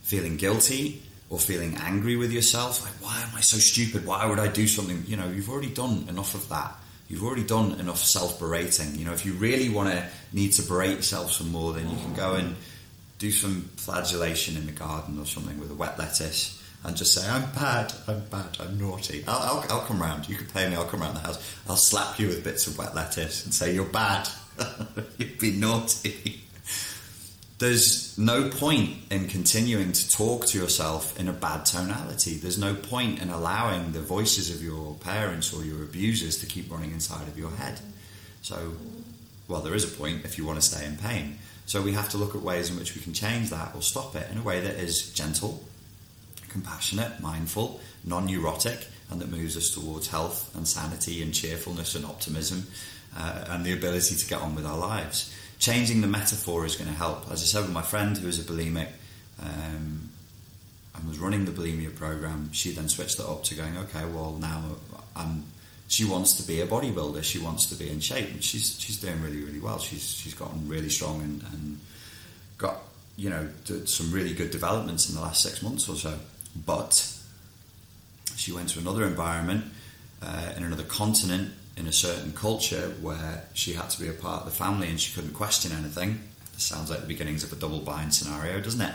feeling 0.03 0.37
guilty 0.37 1.03
or 1.29 1.39
feeling 1.39 1.77
angry 1.77 2.17
with 2.17 2.33
yourself, 2.33 2.83
like, 2.83 2.95
why 3.03 3.21
am 3.23 3.37
I 3.37 3.41
so 3.41 3.59
stupid? 3.59 4.07
Why 4.07 4.27
would 4.27 4.39
I 4.39 4.49
do 4.49 4.67
something? 4.67 5.05
You 5.07 5.17
know, 5.17 5.29
you've 5.29 5.51
already 5.51 5.71
done 5.71 6.07
enough 6.09 6.35
of 6.35 6.49
that. 6.49 6.75
You've 7.09 7.23
already 7.23 7.45
done 7.45 7.79
enough 7.79 7.99
self 7.99 8.39
berating. 8.39 8.95
You 8.97 9.05
know, 9.05 9.13
if 9.13 9.25
you 9.25 9.35
really 9.35 9.69
want 9.69 9.91
to 9.91 10.09
need 10.33 10.53
to 10.53 10.63
berate 10.63 10.97
yourself 10.97 11.33
some 11.33 11.51
more, 11.53 11.73
then 11.73 11.89
you 11.89 11.97
can 11.97 12.15
go 12.15 12.35
and 12.35 12.57
do 13.19 13.31
some 13.31 13.71
flagellation 13.77 14.57
in 14.57 14.67
the 14.67 14.73
garden 14.73 15.19
or 15.19 15.25
something 15.25 15.59
with 15.59 15.71
a 15.71 15.75
wet 15.75 15.99
lettuce 15.99 16.63
and 16.85 16.97
just 16.97 17.15
say, 17.15 17.29
I'm 17.29 17.51
bad, 17.53 17.93
I'm 18.07 18.21
bad, 18.27 18.57
I'm 18.61 18.79
naughty. 18.79 19.25
I'll, 19.27 19.39
I'll, 19.39 19.67
I'll 19.71 19.87
come 19.87 20.01
round. 20.01 20.29
You 20.29 20.37
can 20.37 20.47
pay 20.47 20.69
me, 20.69 20.77
I'll 20.77 20.85
come 20.85 21.01
round 21.01 21.17
the 21.17 21.21
house. 21.21 21.57
I'll 21.69 21.77
slap 21.77 22.19
you 22.19 22.29
with 22.29 22.45
bits 22.45 22.67
of 22.67 22.79
wet 22.79 22.95
lettuce 22.95 23.45
and 23.45 23.55
say, 23.55 23.75
You're 23.75 23.85
bad. 23.85 24.29
You've 25.19 25.39
been 25.39 25.61
naughty. 25.61 26.43
There's 27.59 28.19
no 28.19 28.51
point 28.51 28.99
in 29.11 29.29
continuing 29.29 29.93
to 29.93 30.11
talk 30.11 30.45
to 30.47 30.59
yourself 30.59 31.19
in 31.19 31.27
a 31.27 31.33
bad 31.33 31.65
tonality. 31.65 32.35
There's 32.35 32.59
no 32.59 32.75
point 32.75 33.23
in 33.23 33.31
allowing 33.31 33.93
the 33.93 34.01
voices 34.01 34.55
of 34.55 34.63
your 34.63 34.95
parents 34.97 35.55
or 35.55 35.65
your 35.65 35.83
abusers 35.83 36.39
to 36.41 36.47
keep 36.47 36.71
running 36.71 36.91
inside 36.91 37.29
of 37.29 37.39
your 37.39 37.51
head. 37.51 37.81
So, 38.43 38.75
well, 39.49 39.63
there 39.63 39.75
is 39.75 39.85
a 39.85 39.97
point 39.97 40.27
if 40.27 40.37
you 40.37 40.45
want 40.45 40.61
to 40.61 40.67
stay 40.67 40.85
in 40.85 40.99
pain. 40.99 41.39
So, 41.65 41.81
we 41.81 41.93
have 41.93 42.11
to 42.11 42.19
look 42.19 42.35
at 42.35 42.43
ways 42.43 42.71
in 42.71 42.77
which 42.77 42.95
we 42.95 43.01
can 43.01 43.15
change 43.15 43.49
that 43.49 43.75
or 43.75 43.81
stop 43.81 44.15
it 44.17 44.31
in 44.31 44.37
a 44.37 44.43
way 44.43 44.61
that 44.61 44.75
is 44.75 45.11
gentle, 45.15 45.65
compassionate, 46.51 47.21
mindful, 47.21 47.81
non 48.05 48.27
neurotic, 48.27 48.87
and 49.11 49.19
that 49.21 49.31
moves 49.31 49.57
us 49.57 49.71
towards 49.71 50.09
health 50.09 50.55
and 50.57 50.69
sanity 50.69 51.23
and 51.23 51.33
cheerfulness 51.33 51.95
and 51.95 52.05
optimism 52.05 52.67
uh, 53.17 53.47
and 53.49 53.65
the 53.65 53.73
ability 53.73 54.15
to 54.15 54.29
get 54.29 54.41
on 54.43 54.55
with 54.55 54.67
our 54.67 54.77
lives. 54.79 55.33
Changing 55.59 56.01
the 56.01 56.07
metaphor 56.07 56.67
is 56.67 56.77
going 56.77 56.91
to 56.91 56.97
help. 56.97 57.31
As 57.31 57.43
I 57.43 57.47
said 57.47 57.63
with 57.63 57.73
my 57.73 57.83
friend 57.83 58.17
who 58.17 58.29
is 58.29 58.39
a 58.39 58.43
bulimic, 58.43 58.89
um, 59.43 60.11
and 60.95 61.09
was 61.09 61.19
running 61.19 61.45
the 61.45 61.51
bulimia 61.51 61.95
program, 61.95 62.51
she 62.53 62.73
then 62.73 62.89
switched 62.89 63.19
it 63.19 63.27
up 63.27 63.45
to 63.45 63.55
going, 63.55 63.77
okay, 63.77 64.05
well 64.07 64.37
now 64.41 64.63
I'm. 65.15 65.45
She 65.89 66.05
wants 66.05 66.35
to 66.39 66.43
be 66.43 66.61
a 66.61 66.67
bodybuilder. 66.67 67.23
She 67.23 67.39
wants 67.39 67.67
to 67.67 67.77
be 67.77 67.89
in 67.89 68.01
shape, 68.01 68.29
and 68.31 68.43
she's 68.43 68.79
she's 68.81 69.01
doing 69.01 69.23
really 69.23 69.43
really 69.43 69.61
well. 69.61 69.79
She's 69.79 70.11
she's 70.11 70.35
gotten 70.35 70.69
really 70.69 70.89
strong 70.89 71.21
and, 71.23 71.43
and 71.53 71.81
got 72.59 72.83
you 73.17 73.31
know 73.31 73.49
some 73.85 74.11
really 74.11 74.35
good 74.35 74.51
developments 74.51 75.09
in 75.09 75.15
the 75.15 75.21
last 75.21 75.43
six 75.43 75.63
months 75.63 75.89
or 75.89 75.95
so. 75.95 76.19
But 76.65 77.17
she 78.37 78.53
went 78.53 78.71
to 78.71 78.81
another 78.81 79.05
environment 79.05 79.65
uh, 80.23 80.53
in 80.57 80.65
another 80.65 80.83
continent 80.83 81.53
in 81.77 81.87
a 81.87 81.93
certain 81.93 82.33
culture 82.33 82.95
where 83.01 83.45
she 83.53 83.75
had 83.75 83.91
to 83.91 84.01
be 84.01 84.09
a 84.09 84.13
part 84.13 84.43
of 84.43 84.47
the 84.47 84.57
family 84.57 84.89
and 84.89 85.01
she 85.01 85.15
couldn't 85.15 85.35
question 85.35 85.73
anything. 85.73 86.21
This 86.55 86.65
sounds 86.65 86.91
like 86.91 87.01
the 87.01 87.07
beginnings 87.07 87.45
of 87.45 87.53
a 87.53 87.57
double 87.57 87.81
bind 87.81 88.15
scenario, 88.15 88.61
doesn't 88.61 88.81
it? 88.81 88.95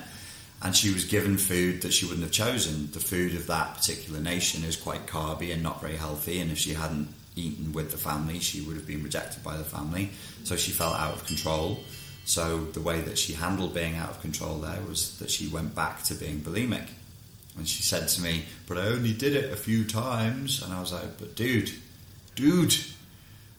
And 0.63 0.76
she 0.76 0.94
was 0.94 1.06
given 1.06 1.38
food 1.38 1.82
that 1.82 1.94
she 1.94 2.06
wouldn't 2.06 2.24
have 2.24 2.32
chosen. 2.32 2.91
The 2.91 3.00
food 3.00 3.36
of 3.36 3.48
that 3.48 3.76
particular 3.76 4.20
nation 4.20 4.63
is 4.63 4.76
quite 4.76 5.08
carby 5.08 5.54
and 5.54 5.63
not 5.63 5.82
very 5.82 5.96
healthy, 5.96 6.39
and 6.39 6.52
if 6.52 6.58
she 6.58 6.74
hadn't 6.74 7.08
eaten 7.36 7.74
with 7.74 7.91
the 7.91 7.98
family, 7.98 8.39
she 8.39 8.62
would 8.62 8.76
have 8.76 8.86
been 8.86 9.04
rejected 9.04 9.44
by 9.44 9.58
the 9.58 9.63
family. 9.63 10.12
So 10.44 10.56
she 10.56 10.72
felt 10.72 11.00
out 11.00 11.13
of 11.13 11.26
control. 11.26 11.80
So 12.26 12.65
the 12.65 12.82
way 12.82 13.02
that 13.02 13.17
she 13.17 13.34
handled 13.34 13.74
being 13.74 13.96
out 13.96 14.10
of 14.10 14.22
control 14.22 14.60
there 14.60 14.80
was 14.88 15.17
that 15.20 15.32
she 15.32 15.48
went 15.48 15.74
back 15.74 16.04
to 16.04 16.13
being 16.13 16.41
bulimic. 16.41 16.88
And 17.58 17.67
she 17.67 17.84
said 17.84 18.08
to 18.10 18.22
me, 18.22 18.46
But 18.67 18.78
I 18.78 18.88
only 18.88 19.13
did 19.13 19.36
it 19.36 19.52
a 19.52 19.58
few 19.58 19.84
times. 19.84 20.62
And 20.62 20.74
I 20.74 20.80
was 20.80 20.94
like, 20.94 21.17
But 21.17 21.36
dude, 21.36 21.72
dude, 22.36 22.76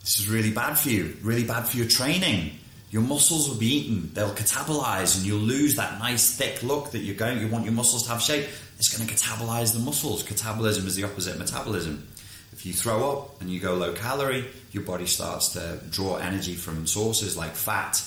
this 0.00 0.18
is 0.18 0.28
really 0.28 0.50
bad 0.50 0.74
for 0.74 0.90
you, 0.90 1.16
really 1.22 1.44
bad 1.44 1.66
for 1.66 1.76
your 1.76 1.88
training. 1.88 2.52
Your 2.90 3.02
muscles 3.02 3.48
will 3.48 3.56
be 3.56 3.74
eaten, 3.74 4.12
they'll 4.12 4.34
catabolize, 4.34 5.16
and 5.16 5.24
you'll 5.24 5.38
lose 5.38 5.76
that 5.76 5.98
nice 5.98 6.36
thick 6.36 6.62
look 6.62 6.90
that 6.90 6.98
you're 6.98 7.14
going. 7.14 7.40
You 7.40 7.48
want 7.48 7.64
your 7.64 7.72
muscles 7.72 8.02
to 8.04 8.10
have 8.10 8.20
shape. 8.20 8.48
It's 8.78 8.94
going 8.94 9.08
to 9.08 9.14
catabolize 9.14 9.72
the 9.72 9.78
muscles. 9.78 10.22
Catabolism 10.22 10.86
is 10.86 10.96
the 10.96 11.04
opposite 11.04 11.34
of 11.34 11.38
metabolism. 11.38 12.06
If 12.52 12.66
you 12.66 12.74
throw 12.74 13.10
up 13.10 13.40
and 13.40 13.48
you 13.48 13.60
go 13.60 13.74
low 13.74 13.94
calorie, 13.94 14.44
your 14.72 14.82
body 14.82 15.06
starts 15.06 15.48
to 15.54 15.80
draw 15.90 16.16
energy 16.16 16.54
from 16.54 16.86
sources 16.86 17.36
like 17.36 17.54
fat, 17.54 18.02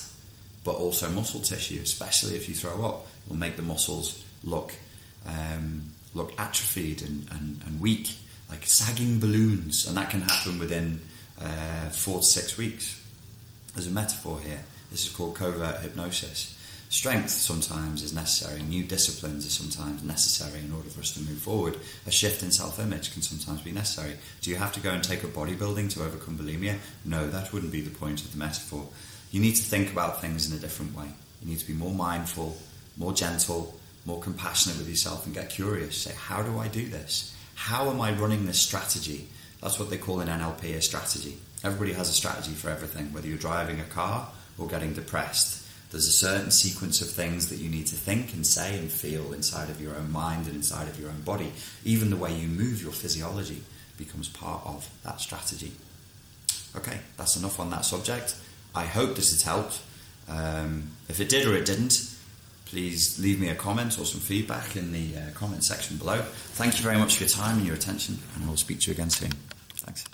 but 0.62 0.76
also 0.76 1.10
muscle 1.10 1.40
tissue, 1.40 1.80
especially 1.82 2.36
if 2.36 2.48
you 2.48 2.54
throw 2.54 2.84
up. 2.84 3.06
It 3.24 3.30
will 3.30 3.38
make 3.38 3.56
the 3.56 3.62
muscles 3.62 4.24
look 4.44 4.72
um, 5.26 5.82
look 6.14 6.32
atrophied 6.38 7.02
and, 7.02 7.26
and, 7.32 7.60
and, 7.66 7.80
weak, 7.80 8.14
like 8.50 8.64
sagging 8.64 9.18
balloons, 9.20 9.86
and 9.86 9.96
that 9.96 10.10
can 10.10 10.22
happen 10.22 10.58
within 10.58 11.00
uh, 11.40 11.88
four 11.90 12.20
to 12.20 12.24
six 12.24 12.56
weeks. 12.56 13.02
There's 13.74 13.88
a 13.88 13.90
metaphor 13.90 14.40
here. 14.40 14.64
This 14.90 15.06
is 15.06 15.12
called 15.12 15.34
covert 15.34 15.80
hypnosis. 15.80 16.56
Strength 16.88 17.30
sometimes 17.30 18.02
is 18.02 18.14
necessary, 18.14 18.62
new 18.62 18.84
disciplines 18.84 19.44
are 19.44 19.50
sometimes 19.50 20.04
necessary 20.04 20.60
in 20.60 20.72
order 20.72 20.88
for 20.88 21.00
us 21.00 21.12
to 21.14 21.20
move 21.20 21.38
forward. 21.38 21.76
A 22.06 22.12
shift 22.12 22.44
in 22.44 22.52
self 22.52 22.78
image 22.78 23.12
can 23.12 23.22
sometimes 23.22 23.62
be 23.62 23.72
necessary. 23.72 24.14
Do 24.40 24.50
you 24.50 24.56
have 24.56 24.72
to 24.74 24.80
go 24.80 24.90
and 24.90 25.02
take 25.02 25.24
up 25.24 25.30
bodybuilding 25.30 25.92
to 25.94 26.04
overcome 26.04 26.38
bulimia? 26.38 26.76
No, 27.04 27.28
that 27.28 27.52
wouldn't 27.52 27.72
be 27.72 27.80
the 27.80 27.90
point 27.90 28.22
of 28.24 28.30
the 28.30 28.38
metaphor. 28.38 28.86
You 29.32 29.40
need 29.40 29.56
to 29.56 29.62
think 29.62 29.90
about 29.90 30.20
things 30.20 30.48
in 30.48 30.56
a 30.56 30.60
different 30.60 30.96
way. 30.96 31.08
You 31.42 31.48
need 31.48 31.58
to 31.58 31.66
be 31.66 31.74
more 31.74 31.92
mindful, 31.92 32.56
more 32.96 33.12
gentle, 33.12 33.74
more 34.04 34.20
compassionate 34.20 34.78
with 34.78 34.88
yourself 34.88 35.26
and 35.26 35.34
get 35.34 35.50
curious. 35.50 36.02
Say, 36.02 36.14
how 36.16 36.42
do 36.42 36.58
I 36.58 36.68
do 36.68 36.88
this? 36.88 37.35
How 37.56 37.90
am 37.90 38.00
I 38.00 38.12
running 38.12 38.46
this 38.46 38.60
strategy? 38.60 39.26
That's 39.60 39.78
what 39.78 39.90
they 39.90 39.98
call 39.98 40.20
in 40.20 40.28
NLP 40.28 40.76
a 40.76 40.80
strategy. 40.80 41.38
Everybody 41.64 41.94
has 41.94 42.08
a 42.08 42.12
strategy 42.12 42.52
for 42.52 42.70
everything, 42.70 43.12
whether 43.12 43.26
you're 43.26 43.38
driving 43.38 43.80
a 43.80 43.84
car 43.84 44.28
or 44.56 44.68
getting 44.68 44.92
depressed. 44.92 45.66
There's 45.90 46.06
a 46.06 46.12
certain 46.12 46.50
sequence 46.50 47.00
of 47.00 47.10
things 47.10 47.48
that 47.48 47.56
you 47.56 47.70
need 47.70 47.86
to 47.86 47.96
think 47.96 48.34
and 48.34 48.46
say 48.46 48.78
and 48.78 48.92
feel 48.92 49.32
inside 49.32 49.70
of 49.70 49.80
your 49.80 49.96
own 49.96 50.12
mind 50.12 50.46
and 50.46 50.54
inside 50.54 50.86
of 50.86 51.00
your 51.00 51.08
own 51.08 51.22
body. 51.22 51.52
Even 51.84 52.10
the 52.10 52.16
way 52.16 52.32
you 52.32 52.46
move 52.46 52.82
your 52.82 52.92
physiology 52.92 53.62
becomes 53.96 54.28
part 54.28 54.64
of 54.66 54.88
that 55.02 55.20
strategy. 55.20 55.72
Okay, 56.76 56.98
that's 57.16 57.36
enough 57.36 57.58
on 57.58 57.70
that 57.70 57.84
subject. 57.84 58.36
I 58.74 58.84
hope 58.84 59.16
this 59.16 59.30
has 59.30 59.42
helped. 59.42 59.80
Um, 60.28 60.90
if 61.08 61.20
it 61.20 61.30
did 61.30 61.46
or 61.46 61.56
it 61.56 61.64
didn't, 61.64 62.15
please 62.76 63.18
leave 63.18 63.40
me 63.40 63.48
a 63.48 63.54
comment 63.54 63.98
or 63.98 64.04
some 64.04 64.20
feedback 64.20 64.76
in 64.76 64.92
the 64.92 65.16
uh, 65.16 65.20
comment 65.32 65.64
section 65.64 65.96
below. 65.96 66.20
Thank 66.60 66.76
you 66.76 66.84
very 66.84 66.98
much 66.98 67.16
for 67.16 67.22
your 67.22 67.30
time 67.30 67.56
and 67.56 67.66
your 67.66 67.74
attention, 67.74 68.18
and 68.34 68.46
we'll 68.46 68.58
speak 68.58 68.80
to 68.80 68.88
you 68.88 68.92
again 68.92 69.08
soon. 69.08 69.30
Thanks. 69.78 70.04